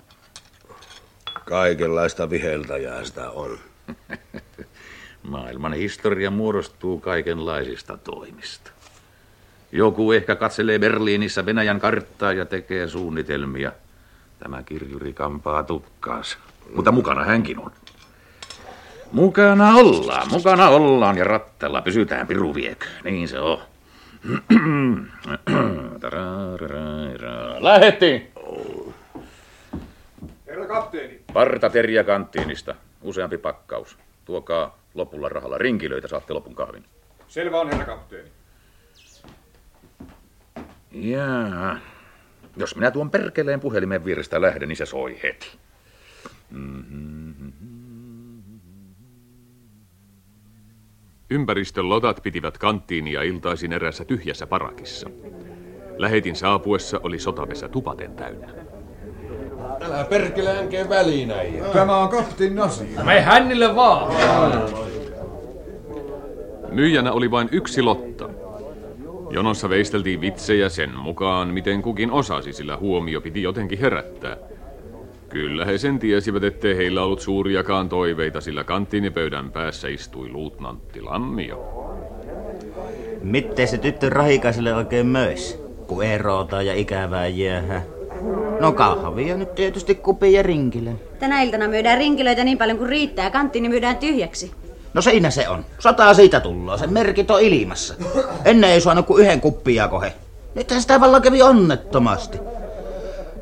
Kaikenlaista 1.44 2.30
viheltäjää 2.30 3.04
sitä 3.04 3.30
on. 3.30 3.58
Maailman 5.22 5.72
historia 5.72 6.30
muodostuu 6.30 7.00
kaikenlaisista 7.00 7.96
toimista. 7.96 8.73
Joku 9.74 10.12
ehkä 10.12 10.36
katselee 10.36 10.78
Berliinissä 10.78 11.46
Venäjän 11.46 11.80
karttaa 11.80 12.32
ja 12.32 12.44
tekee 12.44 12.88
suunnitelmia. 12.88 13.72
Tämä 14.38 14.62
kirjuri 14.62 15.12
kampaa 15.12 15.62
tukkaansa. 15.62 16.38
Mutta 16.74 16.92
mukana 16.92 17.24
hänkin 17.24 17.58
on. 17.58 17.72
Mukana 19.12 19.74
ollaan, 19.74 20.30
mukana 20.30 20.68
ollaan 20.68 21.18
ja 21.18 21.24
rattella 21.24 21.82
pysytään 21.82 22.26
piru 22.26 22.54
viekö. 22.54 22.86
Niin 23.04 23.28
se 23.28 23.40
on. 23.40 23.58
Lähetti! 27.60 28.30
Herra 30.46 30.66
kapteeni. 30.66 31.20
Parta 31.32 31.70
teriä 31.70 32.04
kanttiinista. 32.04 32.74
Useampi 33.02 33.38
pakkaus. 33.38 33.98
Tuokaa 34.24 34.78
lopulla 34.94 35.28
rahalla 35.28 35.58
rinkilöitä, 35.58 36.08
saatte 36.08 36.32
lopun 36.32 36.54
kahvin. 36.54 36.84
Selvä 37.28 37.60
on, 37.60 37.70
herra 37.70 37.84
kapteeni. 37.84 38.30
Jaa. 40.94 41.78
Jos 42.56 42.76
minä 42.76 42.90
tuon 42.90 43.10
perkeleen 43.10 43.60
puhelimen 43.60 44.04
vierestä 44.04 44.40
lähden, 44.40 44.68
niin 44.68 44.76
se 44.76 44.86
soi 44.86 45.18
heti. 45.22 45.50
Mm-hmm. 46.50 47.52
Ympäristön 51.30 51.88
lotat 51.88 52.20
pitivät 52.22 52.58
kanttiinia 52.58 53.22
iltaisin 53.22 53.72
erässä 53.72 54.04
tyhjässä 54.04 54.46
parakissa. 54.46 55.10
Lähetin 55.96 56.36
saapuessa 56.36 57.00
oli 57.02 57.18
sotavesä 57.18 57.68
tupaten 57.68 58.14
täynnä. 58.14 58.48
Älä 59.80 60.04
perkele 60.04 60.58
änkeen 60.58 60.88
väliin, 60.88 61.30
äijä. 61.30 61.64
Tämä 61.64 61.96
on 61.96 62.08
kaptin 62.08 62.58
asia. 62.58 63.04
Me 63.04 63.20
hännille 63.20 63.76
vaan. 63.76 64.12
Myyjänä 66.72 67.12
oli 67.12 67.30
vain 67.30 67.48
yksi 67.52 67.82
lotta. 67.82 68.30
Jonossa 69.34 69.68
veisteltiin 69.68 70.20
vitsejä 70.20 70.68
sen 70.68 70.98
mukaan, 70.98 71.48
miten 71.48 71.82
kukin 71.82 72.10
osasi, 72.10 72.52
sillä 72.52 72.76
huomio 72.76 73.20
piti 73.20 73.42
jotenkin 73.42 73.78
herättää. 73.78 74.36
Kyllä 75.28 75.64
he 75.64 75.78
sen 75.78 75.98
tiesivät, 75.98 76.44
ettei 76.44 76.76
heillä 76.76 77.02
ollut 77.02 77.20
suuriakaan 77.20 77.88
toiveita, 77.88 78.40
sillä 78.40 78.64
kanttiinipöydän 78.64 79.52
päässä 79.52 79.88
istui 79.88 80.28
luutnantti 80.28 81.02
Lammio. 81.02 81.90
Miten 83.22 83.68
se 83.68 83.78
tyttö 83.78 84.10
rahikaiselle 84.10 84.74
oikein 84.74 85.06
möis, 85.06 85.60
kun 85.86 86.04
eroota 86.04 86.62
ja 86.62 86.74
ikävää 86.74 87.26
jäähä? 87.26 87.82
No 88.60 88.72
kahvia 88.72 89.36
nyt 89.36 89.54
tietysti 89.54 89.94
kupi 89.94 90.32
ja 90.32 90.42
rinkille. 90.42 90.90
Tänä 91.18 91.42
iltana 91.42 91.68
myydään 91.68 91.98
rinkilöitä 91.98 92.44
niin 92.44 92.58
paljon 92.58 92.78
kuin 92.78 92.90
riittää 92.90 93.24
ja 93.24 93.30
kanttiini 93.30 93.68
myydään 93.68 93.96
tyhjäksi. 93.96 94.63
No 94.94 95.02
siinä 95.02 95.30
se 95.30 95.48
on. 95.48 95.64
Sataa 95.78 96.14
siitä 96.14 96.40
tullaan. 96.40 96.78
Sen 96.78 96.92
merkit 96.92 97.30
on 97.30 97.40
ilmassa. 97.40 97.94
Ennen 98.44 98.70
ei 98.70 98.80
saanut 98.80 99.06
kuin 99.06 99.22
yhden 99.22 99.40
kuppia 99.40 99.88
kohe. 99.88 100.12
Nythän 100.54 100.80
sitä 100.82 101.00
vallan 101.00 101.22
kävi 101.22 101.42
onnettomasti. 101.42 102.38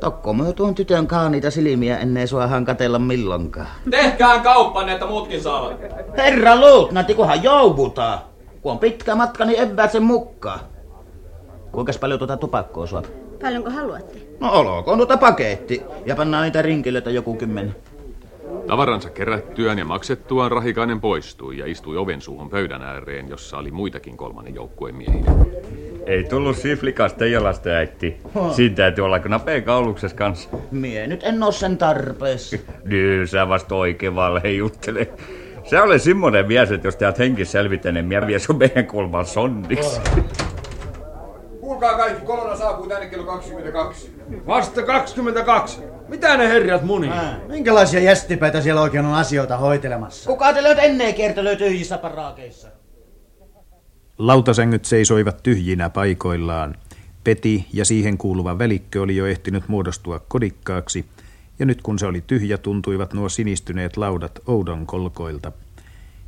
Tokko 0.01 0.35
myö 0.35 0.53
tuon 0.53 0.75
tytön 0.75 1.07
kaaniita 1.07 1.51
silmiä 1.51 1.99
ennen 1.99 2.29
suahan 2.29 2.65
katella 2.65 2.99
milloinkaan. 2.99 3.67
Tehkään 3.91 4.41
kauppanne, 4.43 4.93
että 4.93 5.07
muutkin 5.07 5.43
saavat. 5.43 5.81
Herra 6.17 6.57
luutnantti, 6.57 7.15
kunhan 7.15 7.43
joubutaan. 7.43 8.19
Kun 8.63 8.73
on 8.73 8.79
pitkä 8.79 9.15
matka, 9.15 9.45
niin 9.45 9.61
evää 9.61 9.89
sen 9.89 10.03
mukaan. 10.03 10.61
Kuinka 11.73 11.93
paljon 12.01 12.19
tuota 12.19 12.37
tupakkoa 12.37 12.87
suot? 12.87 13.13
Paljonko 13.43 13.71
haluatte? 13.71 14.19
No 14.41 14.53
olkoon 14.53 14.99
tuota 14.99 15.17
paketti. 15.17 15.83
Ja 16.07 16.17
pannaan 16.17 16.45
niitä 16.45 16.63
rinkilöitä 16.63 17.11
joku 17.11 17.35
kymmenen. 17.35 17.77
Tavaransa 18.67 19.11
kerättyään 19.11 19.79
ja 19.79 19.85
maksettuaan 19.85 20.51
Rahikainen 20.51 21.01
poistui 21.01 21.59
ja 21.59 21.67
istui 21.67 21.97
oven 21.97 22.21
suuhun 22.21 22.51
pöydän 22.51 22.83
ääreen, 22.83 23.29
jossa 23.29 23.59
oli 23.59 23.71
muitakin 23.71 24.17
kolmannen 24.17 24.55
joukkueen 24.55 24.95
miehiä. 24.95 25.25
Ei 26.07 26.25
tullut 26.25 26.57
siflikas 26.57 27.15
Teijalasta 27.15 27.71
äitti. 27.71 28.17
Siinä 28.53 28.75
täytyy 28.75 29.05
olla 29.05 29.19
napea 29.19 29.61
kauluksessa 29.61 30.17
kanssa. 30.17 30.49
Mie 30.71 31.07
nyt 31.07 31.25
en 31.25 31.43
oo 31.43 31.53
sen 31.53 31.79
tarpeessa. 31.79 32.57
Nyt 32.85 33.31
sä 33.31 33.49
vasta 33.49 33.75
oikein 33.75 34.15
valhe 34.15 34.49
juttele. 34.49 35.09
Se 35.65 35.81
oli 35.81 35.99
semmonen 35.99 36.47
mies, 36.47 36.73
että 36.73 36.89
jos 36.89 36.97
teet 36.97 37.19
henkis 37.19 37.53
selvittäinen, 37.53 38.05
minä 38.05 38.27
vie 38.27 38.39
sun 38.39 38.59
meidän 38.59 38.87
kulman 38.87 39.27
sonniksi. 39.27 40.01
Kuulkaa 41.61 41.97
kaikki, 41.97 42.27
kolonna 42.27 42.57
saapuu 42.57 42.87
tänne 42.87 43.07
kello 43.07 43.25
22. 43.25 44.15
Vasta 44.47 44.83
22. 44.83 45.83
Mitä 46.09 46.37
ne 46.37 46.49
herrat 46.49 46.83
muni? 46.83 47.11
Minkälaisia 47.49 48.01
jästipäitä 48.01 48.61
siellä 48.61 48.81
oikein 48.81 49.05
on 49.05 49.15
asioita 49.15 49.57
hoitelemassa? 49.57 50.31
Kuka 50.31 50.53
te 50.53 50.63
löydät 50.63 50.85
ennen 50.85 51.15
kiertelöä 51.15 51.57
tyhjissä 51.57 51.99
paraakeissa? 51.99 52.69
Lautasängyt 54.19 54.85
seisoivat 54.85 55.43
tyhjinä 55.43 55.91
paikoillaan. 55.91 56.75
Peti 57.25 57.67
ja 57.73 57.85
siihen 57.85 58.19
kuuluva 58.19 58.59
välikkö 58.59 59.03
oli 59.03 59.17
jo 59.17 59.27
ehtinyt 59.27 59.69
muodostua 59.69 60.19
kodikkaaksi, 60.29 61.07
ja 61.59 61.67
nyt 61.67 61.83
kun 61.83 61.99
se 61.99 62.07
oli 62.07 62.25
tyhjä, 62.27 62.59
tuntuivat 62.59 63.13
nuo 63.13 63.29
sinistyneet 63.29 63.97
laudat 63.97 64.39
oudon 64.47 64.87
kolkoilta. 64.87 65.53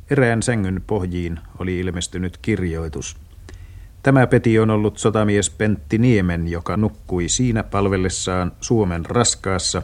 Erään 0.09 0.43
sängyn 0.43 0.83
pohjiin 0.87 1.39
oli 1.59 1.79
ilmestynyt 1.79 2.37
kirjoitus. 2.41 3.17
Tämä 4.05 4.27
Peti 4.27 4.59
on 4.59 4.69
ollut 4.69 4.97
sotamies 4.97 5.49
Pentti 5.49 5.97
Niemen, 5.97 6.47
joka 6.47 6.77
nukkui 6.77 7.29
siinä 7.29 7.63
palvellessaan 7.63 8.51
Suomen 8.61 9.05
raskaassa 9.05 9.81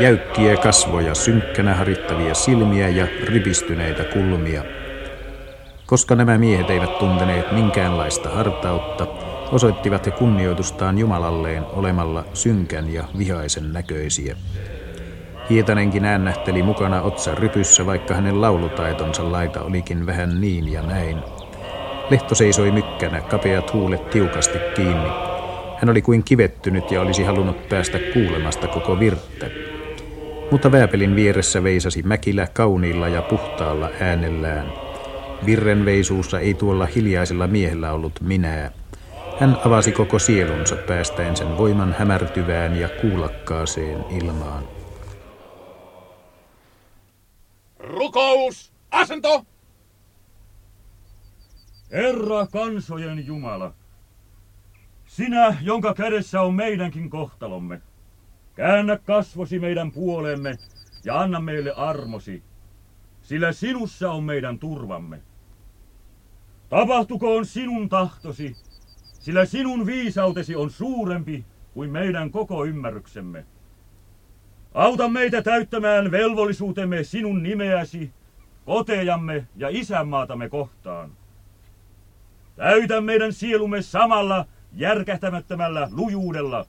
Jäykkiä 0.00 0.56
kasvoja, 0.56 1.14
synkkänä 1.14 1.74
harittavia 1.74 2.34
silmiä 2.34 2.88
ja 2.88 3.06
ripistyneitä 3.24 4.04
kulmia. 4.04 4.64
Koska 5.90 6.14
nämä 6.14 6.38
miehet 6.38 6.70
eivät 6.70 6.98
tunteneet 6.98 7.52
minkäänlaista 7.52 8.30
hartautta, 8.30 9.06
osoittivat 9.52 10.06
he 10.06 10.10
kunnioitustaan 10.10 10.98
Jumalalleen 10.98 11.66
olemalla 11.72 12.24
synkän 12.34 12.92
ja 12.92 13.04
vihaisen 13.18 13.72
näköisiä. 13.72 14.36
Hietanenkin 15.50 16.04
äännähteli 16.04 16.62
mukana 16.62 17.02
otsa 17.02 17.34
rypyssä, 17.34 17.86
vaikka 17.86 18.14
hänen 18.14 18.40
laulutaitonsa 18.40 19.32
laita 19.32 19.62
olikin 19.62 20.06
vähän 20.06 20.40
niin 20.40 20.72
ja 20.72 20.82
näin. 20.82 21.18
Lehto 22.10 22.34
seisoi 22.34 22.70
mykkänä, 22.70 23.20
kapeat 23.20 23.72
huulet 23.72 24.10
tiukasti 24.10 24.58
kiinni. 24.76 25.08
Hän 25.76 25.90
oli 25.90 26.02
kuin 26.02 26.24
kivettynyt 26.24 26.90
ja 26.90 27.00
olisi 27.00 27.24
halunnut 27.24 27.68
päästä 27.68 27.98
kuulemasta 28.12 28.68
koko 28.68 29.00
virttä. 29.00 29.46
Mutta 30.50 30.72
Vääpelin 30.72 31.16
vieressä 31.16 31.62
veisasi 31.62 32.02
Mäkilä 32.02 32.46
kauniilla 32.52 33.08
ja 33.08 33.22
puhtaalla 33.22 33.90
äänellään. 34.00 34.89
Virren 35.46 35.84
veisuussa 35.84 36.40
ei 36.40 36.54
tuolla 36.54 36.86
hiljaisella 36.86 37.46
miehellä 37.46 37.92
ollut 37.92 38.20
minää. 38.20 38.70
Hän 39.40 39.58
avasi 39.66 39.92
koko 39.92 40.18
sielunsa 40.18 40.76
päästäen 40.76 41.36
sen 41.36 41.58
voiman 41.58 41.94
hämärtyvään 41.98 42.76
ja 42.76 42.88
kuulakkaaseen 42.88 44.04
ilmaan. 44.10 44.64
Rukous! 47.78 48.72
Asento! 48.90 49.44
Herra 51.92 52.46
kansojen 52.46 53.26
Jumala, 53.26 53.74
sinä, 55.06 55.56
jonka 55.62 55.94
kädessä 55.94 56.40
on 56.40 56.54
meidänkin 56.54 57.10
kohtalomme, 57.10 57.80
käännä 58.54 58.96
kasvosi 58.96 59.58
meidän 59.58 59.92
puoleemme 59.92 60.58
ja 61.04 61.20
anna 61.20 61.40
meille 61.40 61.72
armosi, 61.72 62.42
sillä 63.22 63.52
sinussa 63.52 64.10
on 64.10 64.24
meidän 64.24 64.58
turvamme. 64.58 65.20
Tapahtukoon 66.70 67.46
sinun 67.46 67.88
tahtosi, 67.88 68.56
sillä 69.18 69.44
sinun 69.44 69.86
viisautesi 69.86 70.56
on 70.56 70.70
suurempi 70.70 71.44
kuin 71.74 71.90
meidän 71.90 72.30
koko 72.30 72.64
ymmärryksemme. 72.64 73.44
Auta 74.74 75.08
meitä 75.08 75.42
täyttämään 75.42 76.10
velvollisuutemme 76.10 77.04
sinun 77.04 77.42
nimeäsi, 77.42 78.12
kotejamme 78.64 79.46
ja 79.56 79.68
isänmaatamme 79.70 80.48
kohtaan. 80.48 81.12
Täytä 82.56 83.00
meidän 83.00 83.32
sielumme 83.32 83.82
samalla 83.82 84.46
järkähtämättömällä 84.72 85.88
lujuudella 85.92 86.66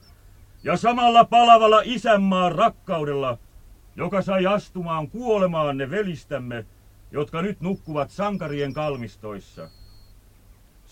ja 0.64 0.76
samalla 0.76 1.24
palavalla 1.24 1.80
isänmaan 1.84 2.52
rakkaudella, 2.52 3.38
joka 3.96 4.22
sai 4.22 4.46
astumaan 4.46 5.10
kuolemaan 5.10 5.76
ne 5.76 5.90
velistämme, 5.90 6.66
jotka 7.12 7.42
nyt 7.42 7.60
nukkuvat 7.60 8.10
sankarien 8.10 8.72
kalmistoissa. 8.72 9.81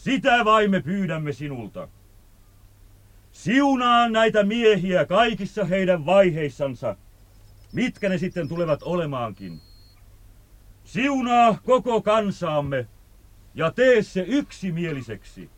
Sitä 0.00 0.44
vain 0.44 0.70
me 0.70 0.80
pyydämme 0.80 1.32
sinulta. 1.32 1.88
Siunaa 3.32 4.08
näitä 4.08 4.42
miehiä 4.42 5.04
kaikissa 5.04 5.64
heidän 5.64 6.06
vaiheissansa, 6.06 6.96
mitkä 7.72 8.08
ne 8.08 8.18
sitten 8.18 8.48
tulevat 8.48 8.82
olemaankin. 8.82 9.60
Siunaa 10.84 11.58
koko 11.64 12.02
kansaamme 12.02 12.86
ja 13.54 13.70
tee 13.70 14.02
se 14.02 14.24
yksimieliseksi. 14.28 15.50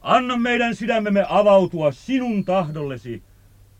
Anna 0.00 0.36
meidän 0.36 0.74
sydämemme 0.74 1.24
avautua 1.28 1.92
sinun 1.92 2.44
tahdollesi, 2.44 3.22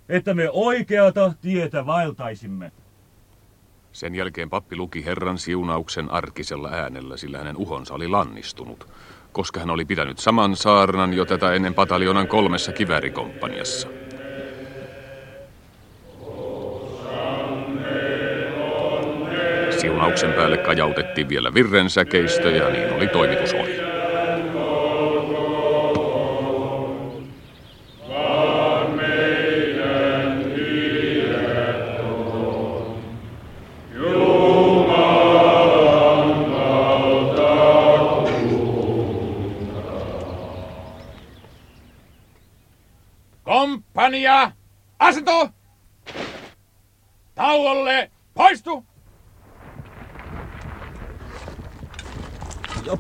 että 0.09 0.35
me 0.35 0.51
oikeata 0.51 1.33
tietä 1.41 1.87
vaeltaisimme. 1.87 2.73
Sen 3.93 4.15
jälkeen 4.15 4.51
pappi 4.51 4.77
luki 4.77 5.05
Herran 5.05 5.39
siunauksen 5.39 6.11
arkisella 6.11 6.69
äänellä, 6.69 7.17
sillä 7.17 7.39
hänen 7.39 7.57
uhonsa 7.57 7.95
oli 7.95 8.09
lannistunut, 8.09 8.89
koska 9.39 9.61
hän 9.61 9.71
oli 9.71 9.85
pitänyt 9.85 10.19
saman 10.19 10.57
saarnan 10.57 11.15
jo 11.15 11.25
tätä 11.25 11.53
ennen 11.53 11.75
pataljonan 11.75 12.29
kolmessa 12.29 12.73
kiväärikomppaniassa. 12.73 13.89
Siunauksen 19.81 20.33
päälle 20.33 20.57
kajautettiin 20.57 21.29
vielä 21.29 21.55
virren 21.55 21.91
säkeistö 21.91 22.51
ja 22.51 22.69
niin 22.69 22.93
oli 22.93 23.09
toimitus 23.09 23.55
oli. 23.55 23.88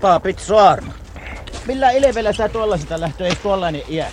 Jopa 0.08 0.20
pitsoarma. 0.20 0.92
Millä 1.66 1.90
ilvellä 1.90 2.32
sä 2.32 2.48
tuollaisesta 2.48 3.00
lähtö 3.00 3.26
ei 3.26 3.36
tuollainen 3.36 3.82
iä? 3.88 4.06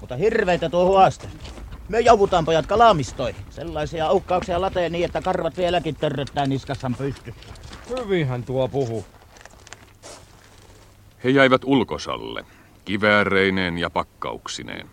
Mutta 0.00 0.16
hirveitä 0.16 0.68
tuo 0.68 0.86
huaste. 0.86 1.28
Me 1.88 2.00
joudutaan 2.00 2.44
pojat 2.44 2.66
kalamistoihin. 2.66 3.44
Sellaisia 3.50 4.06
aukkauksia 4.06 4.60
latee 4.60 4.88
niin, 4.88 5.04
että 5.04 5.22
karvat 5.22 5.56
vieläkin 5.56 5.96
törröttää 5.96 6.46
niskassan 6.46 6.94
pysty. 6.94 7.34
Hyvinhän 7.88 8.44
tuo 8.44 8.68
puhu. 8.68 9.04
He 11.24 11.30
jäivät 11.30 11.62
ulkosalle, 11.64 12.44
kivääreineen 12.84 13.78
ja 13.78 13.90
pakkauksineen. 13.90 14.90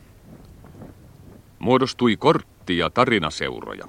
Muodostui 1.59 2.17
kortti- 2.17 2.77
ja 2.77 2.89
tarinaseuroja. 2.89 3.87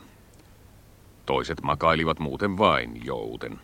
Toiset 1.27 1.63
makailivat 1.63 2.19
muuten 2.19 2.59
vain 2.59 3.05
jouten. 3.05 3.61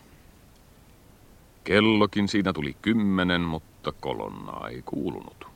Kellokin 1.67 2.27
siinä 2.27 2.53
tuli 2.53 2.73
kymmenen, 2.81 3.41
mutta 3.41 3.91
kolonnaa 3.91 4.69
ei 4.69 4.81
kuulunut. 4.81 5.47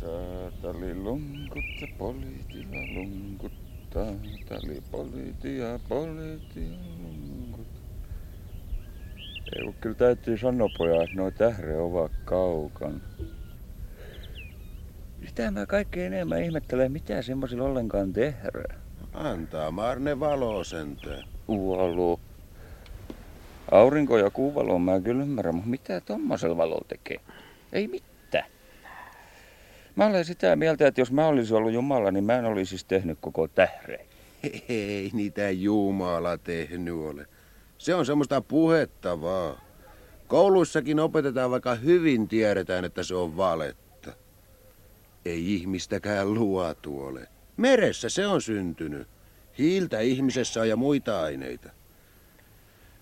Taatali 0.00 0.94
lunkut 0.94 1.64
ja 1.80 1.86
poliitia 1.98 2.94
lunkut. 2.94 3.52
Taatali 3.90 4.82
poliitia, 4.90 5.80
poliitia 5.88 6.78
lunkut. 7.02 7.66
Ei, 9.56 9.74
kyllä 9.80 9.96
täytyy 9.96 10.38
sanoa 10.38 10.68
pojat, 10.78 11.02
että 11.02 11.16
nuo 11.16 11.30
tähre 11.30 11.76
ovat 11.76 12.12
kaukan. 12.24 13.02
Sitä 15.26 15.50
mä 15.50 15.66
kaikkein 15.66 16.12
enemmän 16.12 16.42
ihmettelen, 16.42 16.92
mitä 16.92 17.22
semmoisilla 17.22 17.64
ollenkaan 17.64 18.12
tehdään. 18.12 18.83
Antaa 19.14 19.70
Marne 19.70 20.20
valo 20.20 20.64
sentään. 20.64 21.24
Valo. 21.48 22.20
Aurinko 23.70 24.18
ja 24.18 24.30
kuu 24.30 24.54
valo 24.54 24.78
mä 24.78 25.00
kyllä 25.00 25.22
ymmärrän, 25.22 25.54
mutta 25.54 25.70
mitä 25.70 26.00
tommosella 26.00 26.56
valolla 26.56 26.84
tekee? 26.88 27.20
Ei 27.72 27.88
mitään. 27.88 28.50
Mä 29.96 30.06
olen 30.06 30.24
sitä 30.24 30.56
mieltä, 30.56 30.86
että 30.86 31.00
jos 31.00 31.12
mä 31.12 31.26
olisin 31.26 31.56
ollut 31.56 31.72
Jumala, 31.72 32.10
niin 32.10 32.24
mä 32.24 32.38
en 32.38 32.44
olisi 32.44 32.68
siis 32.68 32.84
tehnyt 32.84 33.18
koko 33.20 33.48
tähreen. 33.48 34.06
Ei 34.68 35.10
niitä 35.12 35.50
Jumala 35.50 36.38
tehnyt 36.38 36.94
ole. 36.94 37.26
Se 37.78 37.94
on 37.94 38.06
semmoista 38.06 38.40
puhetta 38.40 39.20
vaan. 39.20 39.56
Kouluissakin 40.28 41.00
opetetaan, 41.00 41.50
vaikka 41.50 41.74
hyvin 41.74 42.28
tiedetään, 42.28 42.84
että 42.84 43.02
se 43.02 43.14
on 43.14 43.36
valetta. 43.36 44.12
Ei 45.24 45.54
ihmistäkään 45.54 46.34
luotu 46.34 47.02
ole. 47.02 47.33
Meressä 47.56 48.08
se 48.08 48.26
on 48.26 48.42
syntynyt. 48.42 49.08
Hiiltä 49.58 50.00
ihmisessä 50.00 50.60
on 50.60 50.68
ja 50.68 50.76
muita 50.76 51.20
aineita. 51.20 51.70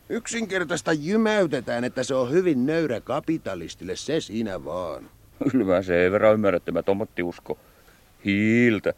Yksinkertaista 0.09 0.93
jymäytetään, 0.93 1.85
että 1.85 2.03
se 2.03 2.15
on 2.15 2.31
hyvin 2.31 2.67
nöyrä 2.67 3.01
kapitalistille, 3.01 3.97
se 3.97 4.21
siinä 4.21 4.65
vaan. 4.65 5.11
Kyllä 5.51 5.83
se 5.83 6.03
ei 6.03 6.11
verran 6.12 6.35
ymmärrä, 6.35 6.57
että 6.57 6.73
mä 6.73 6.83
tommotti 6.83 7.23
usko. 7.23 7.59
Hiiltä. 8.25 8.95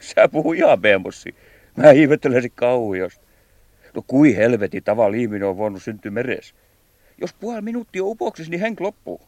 Sä 0.00 0.28
puhuu 0.28 0.52
ihan 0.52 0.80
beemossi. 0.80 1.34
Mä 1.76 1.90
ihmettelen 1.90 2.50
kauhios. 2.54 3.20
No 3.94 4.02
kui 4.06 4.36
helveti 4.36 4.80
tavalla 4.80 5.16
ihminen 5.16 5.48
on 5.48 5.56
voinut 5.56 5.82
syntyä 5.82 6.10
meressä. 6.10 6.54
Jos 7.20 7.32
puoli 7.32 7.60
minuuttia 7.60 8.04
on 8.04 8.10
upoksissa, 8.10 8.50
niin 8.50 8.60
henk 8.60 8.80
loppuu. 8.80 9.20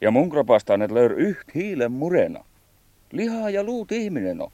Ja 0.00 0.10
mun 0.10 0.30
kropasta 0.30 0.76
ne 0.76 0.88
löyr 0.90 1.12
yht 1.12 1.54
hiilen 1.54 1.92
murena. 1.92 2.44
Lihaa 3.12 3.50
ja 3.50 3.64
luut 3.64 3.92
ihminen 3.92 4.40
on. 4.40 4.50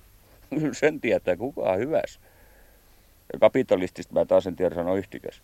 Sen 0.73 1.01
tietää 1.01 1.37
kukaan 1.37 1.79
hyväs. 1.79 2.21
Ja 3.33 3.39
kapitalistista 3.39 4.15
mä 4.15 4.25
taas 4.25 4.47
en 4.47 4.57
tiedä 4.57 4.75
sanoa 4.75 4.97
yhtikäs. 4.97 5.43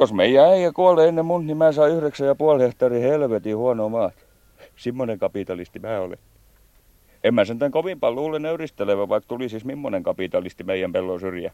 Jos 0.00 0.12
meidän 0.12 0.44
äijä 0.44 0.72
kuolee 0.72 1.08
ennen 1.08 1.26
mun, 1.26 1.46
niin 1.46 1.56
mä 1.56 1.72
saan 1.72 1.90
yhdeksän 1.90 2.26
ja 2.26 2.34
puoli 2.34 2.62
hehtaaria 2.62 3.08
helvetin 3.08 3.56
huono 3.56 3.88
maat. 3.88 4.14
Simmonen 4.76 5.18
kapitalisti 5.18 5.78
mä 5.78 6.00
olen. 6.00 6.18
En 7.24 7.34
mä 7.34 7.44
sentään 7.44 7.70
kovin 7.70 8.00
paljon 8.00 8.16
luule 8.16 8.38
nöyristelevä, 8.38 9.08
vaikka 9.08 9.28
tuli 9.28 9.48
siis 9.48 9.64
millainen 9.64 10.02
kapitalisti 10.02 10.64
meidän 10.64 10.92
pellon 10.92 11.20
syrjä. 11.20 11.52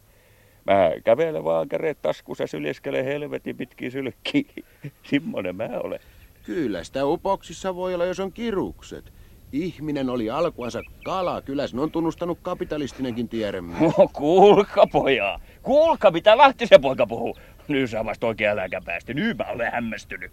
Mä 0.67 0.91
kävelen 1.05 1.45
vaan 1.45 1.69
käret 1.69 1.99
taskussa 2.03 2.47
syljeskele 2.47 3.05
helvetin 3.05 3.57
pitkin 3.57 3.93
sylkkiä. 3.93 4.45
Simmonen 5.11 5.57
mä 5.57 5.69
olen. 5.83 6.01
Kyllä 6.43 6.85
sitä 6.85 7.07
upoksissa 7.07 7.75
voi 7.75 7.95
olla, 7.95 8.05
jos 8.05 8.21
on 8.21 8.33
kirukset. 8.33 9.13
Ihminen 9.53 10.11
oli 10.11 10.31
alkuansa 10.31 10.83
kala. 11.05 11.43
Kyllä 11.43 11.67
sen 11.67 11.81
on 11.81 11.91
tunnustanut 11.91 12.39
kapitalistinenkin 12.43 13.29
tiedämme. 13.29 13.75
No, 13.81 14.09
kuulka 14.13 14.87
poja. 14.87 15.41
Kuulka 15.63 16.11
mitä 16.11 16.37
Lahtisen 16.37 16.81
poika 16.81 17.07
puhuu. 17.07 17.37
Nyt 17.69 17.91
sä 17.91 18.05
vasta 18.05 18.27
oikein 18.27 18.51
äläkä 18.51 18.81
päästä. 18.85 19.15
Nyt 19.15 19.39
mä 19.39 19.45
olen 19.45 19.73
hämmästynyt. 19.73 20.33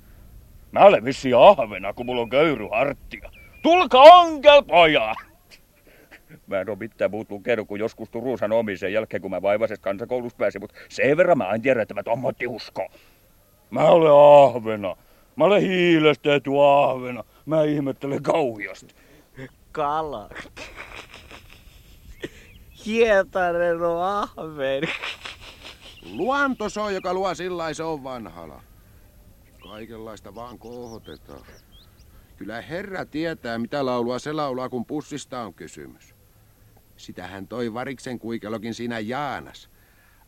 Mä 0.72 0.80
olen 0.80 1.06
vissi 1.06 1.34
ahvena, 1.34 1.94
kun 1.94 2.06
mulla 2.06 2.22
on 2.22 2.30
köyry 2.30 2.68
harttia. 2.72 3.32
Tulka 3.62 4.02
onkel 4.02 4.64
poja! 4.64 5.14
Mä 6.48 6.60
en 6.62 6.70
oo 6.70 6.76
mitään 6.76 7.12
muut 7.12 7.32
lukenut, 7.32 7.68
kun 7.68 7.80
joskus 7.80 8.10
Turun 8.10 8.38
sanomisen 8.38 8.78
sen 8.78 8.94
jälkeen, 8.94 9.22
kun 9.22 9.32
mä 9.32 9.42
vaivaisesta 9.42 9.84
kansakoulusta 9.84 10.38
pääsin, 10.38 10.62
mutta 10.62 10.76
sen 10.90 11.18
verran 11.18 11.38
mä 11.38 11.50
en 11.50 11.62
tiedä, 11.62 11.82
että 11.82 11.94
mä 11.94 12.04
usko. 12.50 12.88
Mä 13.70 13.82
olen 13.86 14.12
ahvena. 14.12 14.96
Mä 15.36 15.44
olen 15.44 15.62
hiilestetty 15.62 16.50
ahvena. 16.62 17.24
Mä 17.46 17.64
ihmettelen 17.64 18.24
kauhiasti. 18.24 18.96
Kala. 19.72 20.30
Hietanen 22.86 23.82
on 23.82 24.04
ahven. 24.04 24.84
Luonto 26.12 26.70
se 26.70 26.80
on, 26.80 26.94
joka 26.94 27.14
luo 27.14 27.36
sillä 27.36 27.74
se 27.74 27.84
on 27.84 28.04
vanhala. 28.04 28.64
Kaikenlaista 29.64 30.36
vaan 30.36 30.60
kohotetaan. 30.60 31.46
Kyllä 32.38 32.62
herra 32.62 33.06
tietää, 33.06 33.58
mitä 33.58 33.86
laulua 33.86 34.20
se 34.20 34.34
laulaa, 34.34 34.70
kun 34.70 34.86
pussista 34.86 35.42
on 35.42 35.54
kysymys. 35.54 36.16
Sitähän 36.98 37.48
toi 37.48 37.74
variksen 37.74 38.20
kuikelokin 38.20 38.74
siinä 38.74 39.00
Jaanas. 39.00 39.70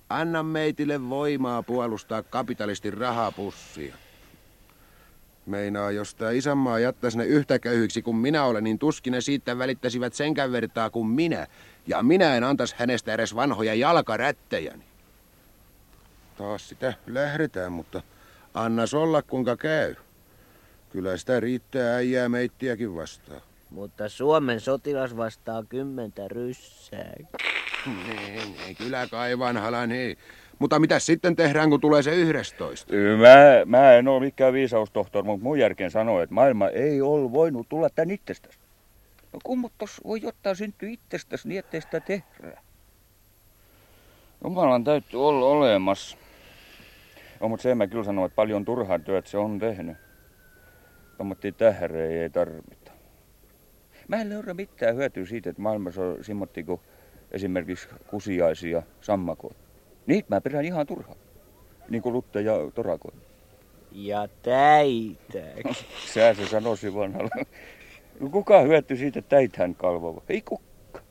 Anna 0.09 0.43
meitille 0.43 1.09
voimaa 1.09 1.63
puolustaa 1.63 2.24
kapitalistin 2.24 2.93
rahapussia. 2.93 3.95
Meinaa, 5.46 5.91
jos 5.91 6.16
tämä 6.16 6.32
isänmaa 6.32 6.80
jättäisi 6.80 7.18
ne 7.18 7.26
yhtä 7.26 7.60
köyhyksi 7.60 8.02
kuin 8.02 8.18
minä 8.18 8.46
olen, 8.46 8.64
niin 8.64 8.80
tuskin 8.80 9.12
ne 9.12 9.22
siitä 9.22 9.58
välittäisivät 9.58 10.14
senkään 10.14 10.52
vertaa 10.52 10.89
kuin 10.89 11.08
minä. 11.08 11.48
Ja 11.88 12.04
minä 12.04 12.36
en 12.36 12.43
antaisi 12.43 12.76
hänestä 12.78 13.14
edes 13.14 13.36
vanhoja 13.36 13.74
jalkarättejäni. 13.74 14.84
Taas 16.38 16.70
sitä 16.70 16.93
lähdetään, 17.08 17.72
mutta 17.72 18.02
annas 18.54 18.93
olla 18.93 19.22
kuinka 19.22 19.58
käy. 19.58 19.96
Kyllä 20.89 21.18
sitä 21.18 21.39
riittää 21.39 21.96
äijää 21.96 22.30
meittiäkin 22.30 22.96
vastaan. 22.96 23.41
Mutta 23.70 24.10
Suomen 24.10 24.60
sotilas 24.62 25.18
vastaa 25.18 25.64
kymmentä 25.70 26.28
ryssää. 26.28 27.14
Nee, 28.08 28.46
nee, 28.58 28.76
kyllä 28.78 29.08
kai 29.12 29.39
vanhala, 29.39 29.88
niin. 29.88 30.18
Mutta 30.60 30.80
mitä 30.80 30.99
sitten 30.99 31.36
tehdään, 31.36 31.70
kun 31.70 31.82
tulee 31.82 32.03
se 32.03 32.16
11? 32.16 32.93
Mä, 32.93 33.66
mä 33.66 33.93
en 33.93 34.08
ole 34.08 34.20
mikään 34.20 34.53
viisaustohtori, 34.53 35.26
mutta 35.26 35.43
mun 35.43 35.60
järkeen 35.60 35.91
sanoo, 35.91 36.22
että 36.22 36.36
maailma 36.36 36.68
ei 36.68 37.01
ole 37.01 37.32
voinut 37.32 37.70
tulla 37.70 37.89
tän 37.89 38.12
itsestäsi. 38.12 38.60
No 39.34 39.39
kummottos 39.43 40.01
voi 40.03 40.22
jotain 40.22 40.56
syntyä 40.56 40.89
itsestäsi 40.89 41.47
niin, 41.47 41.60
ettei 41.60 41.82
sitä 41.82 41.99
tehdä. 41.99 42.62
Jumalan 44.43 44.84
täytyy 44.84 45.28
olla 45.28 45.45
olemassa. 45.45 46.18
No, 47.39 47.49
mutta 47.49 47.64
sen 47.64 47.78
mä 47.78 47.88
kyllä 47.88 48.03
sanon, 48.03 48.26
että 48.26 48.36
paljon 48.36 48.66
turhaa 48.66 48.99
työt 48.99 49.28
se 49.28 49.38
on 49.38 49.60
tehnyt. 49.60 49.97
Tuommoittia 51.18 51.51
tähreä 51.51 52.22
ei 52.22 52.30
tarvita. 52.30 52.91
Mä 54.08 54.22
en 54.22 54.30
löydä 54.30 54.53
mitään 54.53 54.95
hyötyä 54.95 55.26
siitä, 55.26 55.49
että 55.49 55.62
maailmassa 55.62 56.01
on 56.01 56.24
simmotti 56.24 56.64
kuin 56.64 56.82
esimerkiksi 57.32 57.88
kusiaisia 58.08 58.84
sammakoita. 59.01 59.64
Niitä 60.08 60.28
mä 60.30 60.41
perään 60.41 60.66
ihan 60.66 60.88
turhaan. 60.88 61.18
Niin 61.89 62.01
kuin 62.01 62.14
Lutte 62.14 62.41
ja 62.41 62.53
Torakoi. 62.76 63.12
Ja 63.91 64.28
täitä. 64.41 65.72
Sä 66.14 66.34
se 66.34 66.47
sanoisi 66.47 66.95
vanhalla. 66.95 67.30
No 68.20 68.30
kuka 68.30 68.62
hyötyy 68.62 68.97
siitä, 68.97 69.20
että 69.20 69.30
täithän 69.30 69.76
kalvova? 69.76 70.22
Ei 70.30 70.41
kukka. 70.41 71.01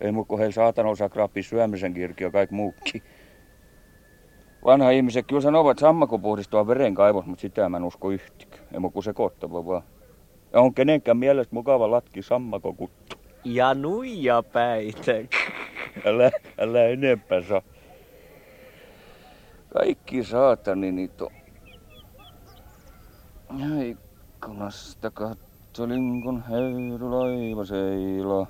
Ei 0.00 0.12
muu 0.12 0.26
heillä 0.38 0.52
saatan 0.52 0.86
osaa 0.86 1.08
kraappi 1.08 1.42
syömisen 1.42 1.94
kirki 1.94 2.24
ja 2.24 2.30
kaikki 2.30 2.54
muukin. 2.54 3.02
Vanha 4.64 4.90
ihmiset 4.90 5.26
kyllä 5.26 5.40
sanovat 5.40 5.78
sammako 5.78 6.18
puhdistua 6.18 6.66
veren 6.66 6.94
kaivos, 6.94 7.26
mutta 7.26 7.42
sitä 7.42 7.68
mä 7.68 7.76
en 7.76 7.84
usko 7.84 8.10
yhtikö. 8.10 8.56
Ei 8.74 8.80
muu 8.80 9.02
se 9.02 9.12
kottava 9.12 9.66
vaan. 9.66 9.82
Ja 10.52 10.60
on 10.60 10.74
kenenkään 10.74 11.16
mielestä 11.16 11.54
mukava 11.54 11.90
latki 11.90 12.22
sammako 12.22 12.72
kuttu. 12.72 13.16
Ja 13.44 13.74
nuija 13.74 14.42
päitä. 14.42 15.12
Älä, 16.04 16.30
älä 16.58 16.84
enempää 16.84 17.42
saa. 17.42 17.62
Kaikki 19.78 20.24
saatani 20.24 20.92
niitä 20.92 21.24
on. 21.24 21.32
Ikkunasta 23.82 25.10
kattelin, 25.10 26.22
kun 26.22 26.44
heilulaiva 26.50 27.64
seilaa. 27.64 28.46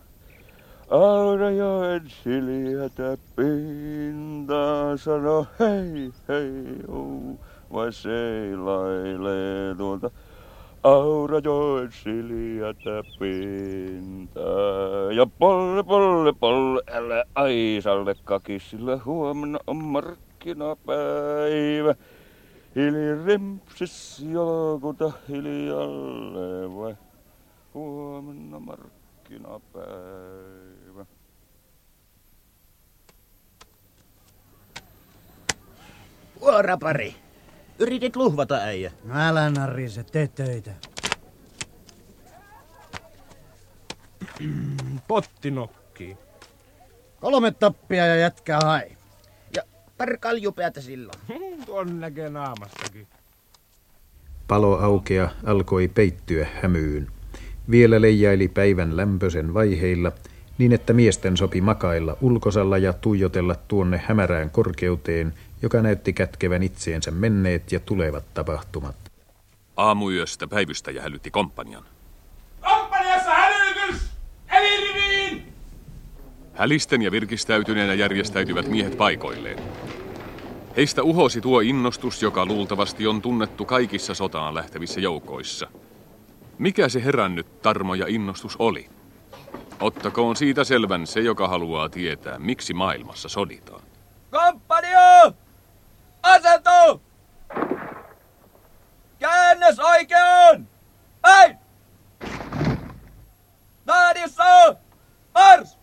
Aurajoen 0.91 2.11
siljätä 2.22 3.18
pinta 3.37 4.97
sano 4.97 5.47
hei 5.61 6.12
hei 6.29 6.85
uu, 6.89 7.41
vai 7.72 7.93
seilailee 7.93 9.74
tuolta. 9.74 10.11
Aurajoen 10.83 11.93
siljätä 11.93 13.05
pinta. 13.18 14.41
Ja 15.16 15.27
polle 15.39 15.83
polle 15.83 16.33
polle, 16.33 16.83
älä 16.91 17.24
aisalle 17.35 18.14
kakisilla 18.24 19.01
huomenna 19.05 19.59
on 19.66 19.77
markkinapäivä. 20.37 21.95
Hili 22.76 23.24
rimpsis 23.26 24.24
jalkuta 24.32 25.12
hiljalle 25.28 26.76
vai 26.76 26.97
huomenna 27.74 28.61
markkinapäivä. 28.61 31.07
Vuorapari. 36.41 37.14
Yritit 37.78 38.16
luhvata 38.16 38.55
äijä. 38.55 38.93
No 39.05 39.14
älä 39.18 39.51
narrise, 39.51 40.05
tee 40.05 40.28
töitä. 40.28 40.70
Potti 45.09 45.51
nokkii. 45.51 46.16
Kolme 47.20 47.51
tappia 47.51 48.07
ja 48.07 48.16
jätkää 48.16 48.61
hai. 48.64 48.97
Pari 49.99 50.18
kaljupeätä 50.20 50.80
silloin. 50.80 51.18
Tuon 51.66 52.01
näkee 52.01 52.30
naamassakin. 52.30 53.07
Palo 54.49 54.78
aukea 54.78 55.28
alkoi 55.44 55.88
peittyä 55.88 56.47
hämyyn. 56.62 57.07
Vielä 57.70 58.01
leijaili 58.01 58.49
päivän 58.49 58.97
lämpöisen 58.97 59.55
vaiheilla, 59.55 60.12
niin 60.59 60.72
että 60.72 60.92
miesten 60.92 61.36
sopi 61.36 61.61
makailla 61.61 62.16
ulkosalla 62.20 62.78
ja 62.78 62.92
tuijotella 62.92 63.55
tuonne 63.68 64.03
hämärään 64.07 64.51
korkeuteen, 64.51 65.34
joka 65.62 65.82
näytti 65.82 66.12
kätkevän 66.12 66.62
itseensä 66.62 67.11
menneet 67.11 67.72
ja 67.72 67.80
tulevat 67.80 68.24
tapahtumat. 68.34 68.97
Aamuyöstä 69.76 70.47
päivystäjä 70.47 71.03
hälytti 71.03 71.30
komppanian. 71.30 71.84
Hälisten 76.57 77.02
ja 77.02 77.11
virkistäytyneenä 77.11 77.94
järjestäytyvät 77.94 78.68
miehet 78.68 78.96
paikoilleen. 78.96 79.59
Heistä 80.76 81.02
uhosi 81.02 81.40
tuo 81.40 81.61
innostus, 81.61 82.22
joka 82.22 82.46
luultavasti 82.46 83.07
on 83.07 83.22
tunnettu 83.22 83.64
kaikissa 83.64 84.14
sotaan 84.14 84.54
lähtevissä 84.54 85.00
joukoissa. 85.00 85.68
Mikä 86.59 86.88
se 86.88 87.04
herännyt 87.04 87.62
tarmo 87.62 87.94
ja 87.94 88.07
innostus 88.09 88.57
oli? 88.59 88.88
Ottakoon 89.80 90.36
siitä 90.36 90.64
selvän 90.64 91.07
se, 91.07 91.20
joka 91.20 91.48
haluaa 91.48 91.88
tietää, 91.88 92.38
miksi 92.38 92.74
maailmassa 92.74 93.28
soditaan. 93.28 93.82
Komppania! 94.30 95.32
Asetu! 96.22 97.02
Käännös 99.18 99.78
oikeaan! 99.78 100.68
Päin! 101.20 101.59
Naadissa! 103.84 104.76
Mars! 105.34 105.76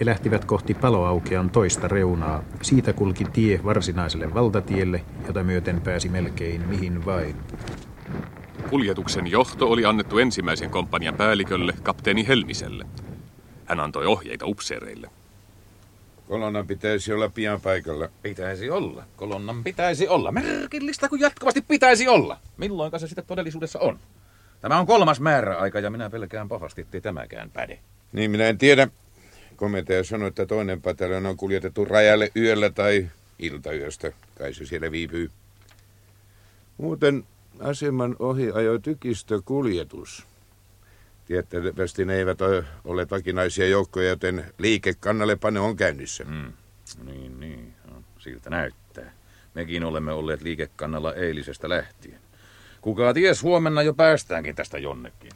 He 0.00 0.06
lähtivät 0.06 0.44
kohti 0.44 0.74
paloaukean 0.74 1.50
toista 1.50 1.88
reunaa. 1.88 2.44
Siitä 2.62 2.92
kulki 2.92 3.24
tie 3.24 3.60
varsinaiselle 3.64 4.34
valtatielle, 4.34 5.04
jota 5.26 5.44
myöten 5.44 5.80
pääsi 5.80 6.08
melkein 6.08 6.68
mihin 6.68 7.04
vain. 7.04 7.36
Kuljetuksen 8.70 9.26
johto 9.26 9.70
oli 9.70 9.84
annettu 9.84 10.18
ensimmäisen 10.18 10.70
komppanian 10.70 11.14
päällikölle, 11.14 11.72
kapteeni 11.82 12.28
Helmiselle. 12.28 12.86
Hän 13.64 13.80
antoi 13.80 14.06
ohjeita 14.06 14.46
upseereille. 14.46 15.10
Kolonnan 16.28 16.66
pitäisi 16.66 17.12
olla 17.12 17.28
pian 17.28 17.60
paikalla. 17.60 18.08
Pitäisi 18.22 18.70
olla. 18.70 19.04
Kolonnan 19.16 19.64
pitäisi 19.64 20.08
olla. 20.08 20.32
Merkillistä 20.32 21.08
kuin 21.08 21.20
jatkuvasti 21.20 21.60
pitäisi 21.60 22.08
olla. 22.08 22.38
Milloinka 22.56 22.98
se 22.98 23.06
sitten 23.06 23.26
todellisuudessa 23.26 23.78
on? 23.78 23.98
Tämä 24.60 24.78
on 24.78 24.86
kolmas 24.86 25.20
määräaika 25.20 25.80
ja 25.80 25.90
minä 25.90 26.10
pelkään 26.10 26.48
pahasti, 26.48 26.80
ettei 26.82 27.00
tämäkään 27.00 27.50
päde. 27.50 27.78
Niin 28.12 28.30
minä 28.30 28.48
en 28.48 28.58
tiedä. 28.58 28.88
Komentaja 29.60 30.04
sanoi, 30.04 30.28
että 30.28 30.46
toinen 30.46 30.82
pataljon 30.82 31.26
on 31.26 31.36
kuljetettu 31.36 31.84
rajalle 31.84 32.30
yöllä 32.36 32.70
tai 32.70 33.08
iltayöstä. 33.38 34.12
Kai 34.38 34.54
se 34.54 34.66
siellä 34.66 34.90
viipyy. 34.90 35.30
Muuten 36.78 37.24
aseman 37.58 38.16
ohi 38.18 38.50
ajoi 38.54 38.80
tykistökuljetus. 38.80 40.26
Tiettävästi 41.26 42.04
ne 42.04 42.16
eivät 42.16 42.38
ole 42.84 43.06
vakinaisia 43.10 43.68
joukkoja, 43.68 44.08
joten 44.08 44.44
liikekannallepano 44.58 45.64
on 45.64 45.76
käynnissä. 45.76 46.24
Mm. 46.24 46.52
Niin, 47.04 47.40
niin. 47.40 47.74
No, 47.90 48.02
siltä 48.18 48.50
näyttää. 48.50 49.12
Mekin 49.54 49.84
olemme 49.84 50.12
olleet 50.12 50.42
liikekannalla 50.42 51.14
eilisestä 51.14 51.68
lähtien. 51.68 52.20
Kuka 52.80 53.14
ties, 53.14 53.42
huomenna 53.42 53.82
jo 53.82 53.94
päästäänkin 53.94 54.54
tästä 54.54 54.78
jonnekin. 54.78 55.32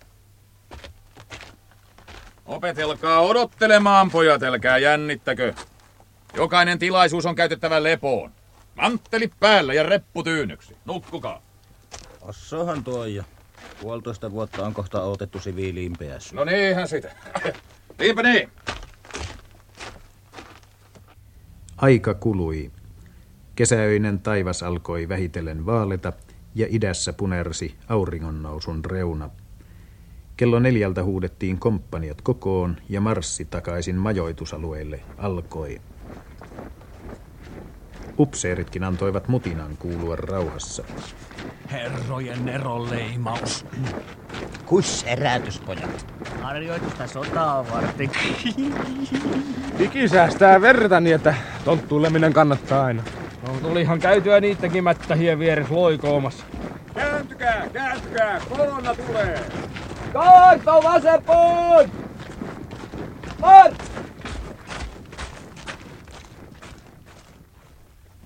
Opetelkaa 2.47 3.21
odottelemaan, 3.21 4.11
pojat, 4.11 4.43
älkää 4.43 4.79
jännittäkö. 4.79 5.55
Jokainen 6.37 6.79
tilaisuus 6.79 7.27
on 7.27 7.35
käytettävä 7.35 7.83
lepoon. 7.83 8.33
Mantteli 8.75 9.31
päällä 9.41 9.75
ja 9.75 9.83
reppu 9.83 10.23
tyynyksi. 10.23 10.77
Nukkukaa. 10.85 11.43
Ossohan 12.21 12.85
tuo 12.85 13.05
ja 13.05 13.25
puolitoista 13.81 14.31
vuotta 14.31 14.67
on 14.67 14.75
kohta 14.75 15.03
otettu 15.03 15.41
siviiliin 15.41 15.93
päässyt. 15.99 16.33
No 16.33 16.45
niinhän 16.45 16.89
sitä. 16.89 17.11
Niinpä 17.99 18.23
niin. 18.23 18.51
Aika 21.77 22.15
kului. 22.15 22.71
Kesäöinen 23.55 24.21
taivas 24.21 24.63
alkoi 24.63 25.09
vähitellen 25.09 25.67
vaaleta 25.67 26.13
ja 26.55 26.67
idässä 26.71 27.13
punersi 27.13 27.75
auringonnousun 27.89 28.85
reuna. 28.85 29.31
Kello 30.37 30.59
neljältä 30.59 31.03
huudettiin 31.03 31.59
komppaniat 31.59 32.23
kokoon 32.23 32.77
ja 32.89 33.01
marssi 33.01 33.45
takaisin 33.45 33.97
majoitusalueelle 33.97 35.01
alkoi. 35.19 35.81
Upseeritkin 38.19 38.85
antoivat 38.85 39.29
mutinan 39.29 39.77
kuulua 39.77 40.17
rauhassa. 40.17 40.85
Herrojen 41.73 42.45
neroleimaus. 42.45 43.67
Kus 44.67 45.05
erätyspojat. 45.07 46.07
Harjoitusta 46.41 47.07
sotaa 47.07 47.71
varten. 47.71 48.11
Piki 49.79 50.09
säästää 50.09 50.61
verta 50.61 51.01
niin, 51.01 51.15
että 51.15 51.35
tonttuileminen 51.65 52.33
kannattaa 52.33 52.85
aina. 52.85 53.03
No, 53.47 53.69
tulihan 53.69 54.01
käytyä 54.01 54.41
niittäkin 54.41 54.85
mättähien 54.85 55.39
vieressä 55.39 55.75
loikoomassa. 55.75 56.45
Kääntykää, 56.95 57.69
kääntykää, 57.73 58.41
kolonna 58.49 58.95
tulee. 58.95 59.41
Kaarto 60.15 60.73
vasempuun! 60.73 61.91
Mart! 63.41 63.83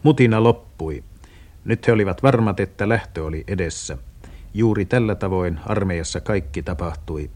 Mutina 0.03 0.43
loppui. 0.43 1.05
Nyt 1.65 1.87
he 1.87 1.93
olivat 1.93 2.23
varmat, 2.23 2.61
että 2.61 2.89
lähtö 2.89 3.25
oli 3.25 3.45
edessä. 3.47 3.99
Juuri 4.55 4.85
tällä 4.85 5.15
tavoin 5.15 5.61
armeijassa 5.67 6.21
kaikki 6.21 6.63
tapahtui. 6.63 7.31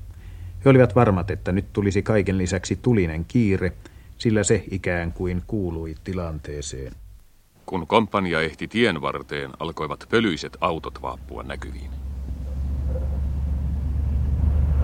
He 0.65 0.71
olivat 0.71 0.95
varmat, 0.95 1.31
että 1.31 1.53
nyt 1.53 1.73
tulisi 1.73 2.03
kaiken 2.03 2.39
lisäksi 2.39 2.77
tulinen 2.83 3.25
kiire, 3.25 3.73
sillä 4.19 4.43
se 4.43 4.65
ikään 4.71 5.13
kuin 5.13 5.43
kuului 5.47 5.95
tilanteeseen. 6.05 6.93
Kun 7.67 7.87
kompania 7.87 8.41
ehti 8.41 8.69
tien 8.69 9.01
varteen, 9.01 9.51
alkoivat 9.61 10.07
pölyiset 10.11 10.57
autot 10.61 11.03
vaappua 11.03 11.43
näkyviin. 11.43 12.02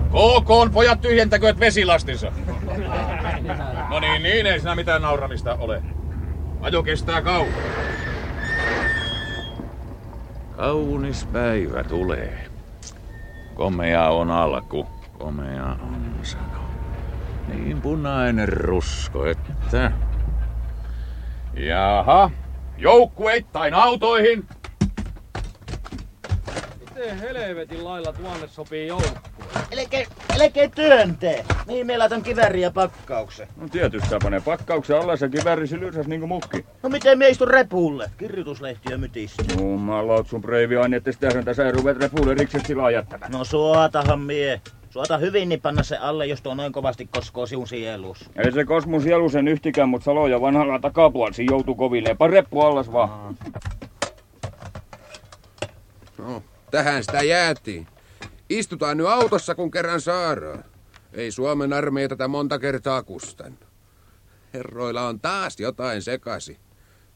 KK 0.09 0.73
pojat 0.73 1.01
tyhjentäkööt 1.01 1.59
vesilastinsa. 1.59 2.31
No 3.89 3.99
niin, 3.99 4.23
niin 4.23 4.45
ei 4.45 4.59
siinä 4.59 4.75
mitään 4.75 5.01
nauramista 5.01 5.55
ole. 5.59 5.83
Ajo 6.61 6.83
kestää 6.83 7.21
kauan. 7.21 7.53
Kaunis 10.57 11.25
päivä 11.25 11.83
tulee. 11.83 12.45
Komea 13.55 14.09
on 14.09 14.31
alku. 14.31 14.87
Komea 15.17 15.65
on 15.65 16.15
sano. 16.23 16.43
Niin 17.47 17.81
punainen 17.81 18.47
rusko, 18.47 19.25
että... 19.25 19.91
Jaha, 21.53 22.31
joukkueittain 22.77 23.73
autoihin. 23.73 24.47
Miten 26.99 27.19
helvetin 27.19 27.83
lailla 27.83 28.13
tuonne 28.13 28.47
sopii 28.47 28.87
joukkue? 28.87 29.19
Älkää, 29.77 30.01
älkää 30.39 30.67
työntää. 30.75 31.33
Mihin 31.67 31.87
me 31.87 31.97
laitan 31.97 32.21
kiväri 32.21 32.61
ja 32.61 32.71
pakkauksen? 32.71 33.47
No 33.57 33.67
tietysti 33.67 34.15
panee 34.23 34.41
pakkauksen 34.45 34.99
alla 34.99 35.13
ja 35.21 35.29
kivääri 35.29 35.67
silysas 35.67 36.07
niinku 36.07 36.27
mukki. 36.27 36.65
No 36.83 36.89
miten 36.89 37.17
me 37.17 37.29
istun 37.29 37.47
repulle? 37.47 38.11
Kirjoituslehtiö 38.17 38.97
mytistä. 38.97 39.43
Jumala, 39.57 40.23
sun 40.23 40.41
breivi 40.41 40.75
että 40.95 41.11
sitä 41.11 41.31
sen 41.31 41.45
tässä 41.45 41.71
ruvet 41.71 41.97
repulle 41.97 42.33
rikset 42.33 42.65
sillä 42.65 42.91
jättämään. 42.91 43.31
No 43.31 43.43
suotahan 43.43 44.19
mie. 44.19 44.61
Suota 44.89 45.17
hyvin 45.17 45.49
niin 45.49 45.61
panna 45.61 45.83
se 45.83 45.97
alle, 45.97 46.25
jos 46.25 46.41
tuo 46.41 46.55
noin 46.55 46.71
kovasti 46.73 47.09
koskoo 47.15 47.45
sinun 47.45 47.67
sielus. 47.67 48.29
Ei 48.35 48.51
se 48.51 48.65
kosmu 48.65 49.01
sielu 49.01 49.29
sen 49.29 49.47
yhtikään, 49.47 49.89
mutta 49.89 50.05
Salo 50.05 50.27
ja 50.27 50.41
vanhalla 50.41 50.79
takapuolsi 50.79 51.45
joutuu 51.49 51.75
koville. 51.75 52.15
Pareppu 52.15 52.61
allas 52.61 52.91
vaan. 52.91 53.35
Tähän 56.71 57.03
sitä 57.03 57.21
jäätiin. 57.21 57.87
Istutaan 58.49 58.97
nyt 58.97 59.07
autossa, 59.07 59.55
kun 59.55 59.71
kerran 59.71 60.01
saadaan. 60.01 60.63
Ei 61.13 61.31
Suomen 61.31 61.73
armeija 61.73 62.09
tätä 62.09 62.27
monta 62.27 62.59
kertaa 62.59 63.03
kustan. 63.03 63.57
Herroilla 64.53 65.07
on 65.07 65.19
taas 65.19 65.59
jotain 65.59 66.01
sekasi. 66.01 66.59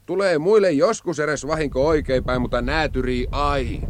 Tulee 0.06 0.38
muille 0.38 0.72
joskus 0.72 1.20
edes 1.20 1.48
vahinko 1.48 1.88
oikeinpäin, 1.88 2.42
mutta 2.42 2.62
näätyrii 2.62 3.28
aina. 3.32 3.88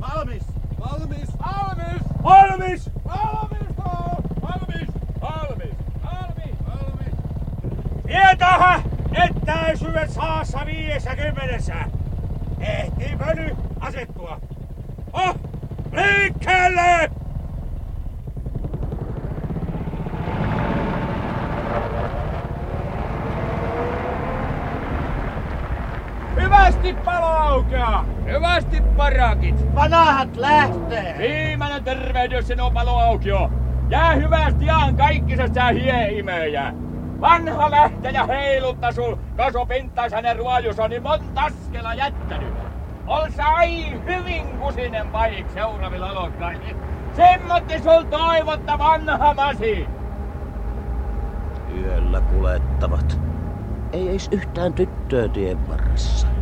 Valmis! 0.00 0.42
Valmis! 0.80 1.28
Valmis! 1.38 2.02
Valmis! 2.22 2.90
Valmis! 3.04 3.76
Valmis! 4.42 4.88
Valmis! 5.20 5.76
Valmis! 6.04 6.56
Valmis! 6.66 7.14
Tietähä, 8.06 8.82
että 9.24 9.76
syvät 9.76 10.10
saassa 10.10 10.58
viidessä 10.66 11.16
kymmenessä. 11.16 11.74
Ehtii 12.60 13.16
pöly 13.18 13.56
asettua. 13.96 14.40
Oh! 15.12 15.36
Liikkeelle! 15.92 17.10
Hyvästi 26.40 26.94
palo 27.04 27.26
aukeaa! 27.26 28.04
Hyvästi 28.26 28.80
parakit! 28.96 29.74
Vanahat 29.74 30.36
lähtee! 30.36 31.16
Viimeinen 31.18 31.84
tervehdys 31.84 32.46
sinun 32.46 32.72
palo 32.72 32.98
aukio! 32.98 33.50
Jää 33.90 34.14
hyvästi 34.14 34.64
ihan 34.64 34.96
kaikkisesta 34.96 35.68
hieimejä! 35.68 36.74
Vanha 37.20 37.70
lähtejä 37.70 38.26
heilutta 38.26 38.92
sul 38.92 39.16
kasopintais 39.36 40.12
hänen 40.12 40.36
ruojus 40.36 40.76
niin 40.88 41.02
monta 41.02 41.42
askela 41.42 41.94
jättänyt. 41.94 42.55
Ol 43.06 43.30
sä 43.36 43.48
ai 43.48 43.90
hyvin 44.04 44.58
kusinen 44.58 45.06
paik 45.06 45.50
seuraavilla 45.50 46.08
alokkain. 46.08 46.60
Semmotti 47.12 47.78
sul 47.78 48.02
toivotta 48.02 48.78
vanha 48.78 49.34
masi. 49.34 49.86
Yöllä 51.80 52.20
kulettavat. 52.20 53.20
Ei 53.92 54.08
eis 54.08 54.28
yhtään 54.32 54.72
tyttöä 54.72 55.28
tien 55.28 55.68
varressa. 55.68 56.35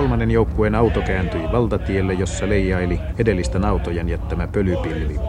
Kolmannen 0.00 0.30
joukkueen 0.30 0.74
auto 0.74 1.02
kääntyi 1.02 1.52
valtatielle, 1.52 2.14
jossa 2.14 2.48
leijaili 2.48 3.00
edellisten 3.18 3.64
autojen 3.64 4.08
jättämä 4.08 4.46
pölypilvi. 4.46 5.20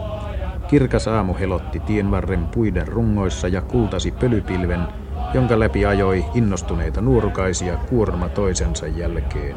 Kirkas 0.68 1.08
aamu 1.08 1.34
helotti 1.34 1.80
tienvarren 1.80 2.46
puiden 2.54 2.88
rungoissa 2.88 3.48
ja 3.48 3.62
kultasi 3.62 4.10
pölypilven, 4.12 4.88
jonka 5.34 5.60
läpi 5.60 5.86
ajoi 5.86 6.24
innostuneita 6.34 7.00
nuorukaisia 7.00 7.76
kuorma 7.76 8.28
toisensa 8.28 8.86
jälkeen. 8.86 9.56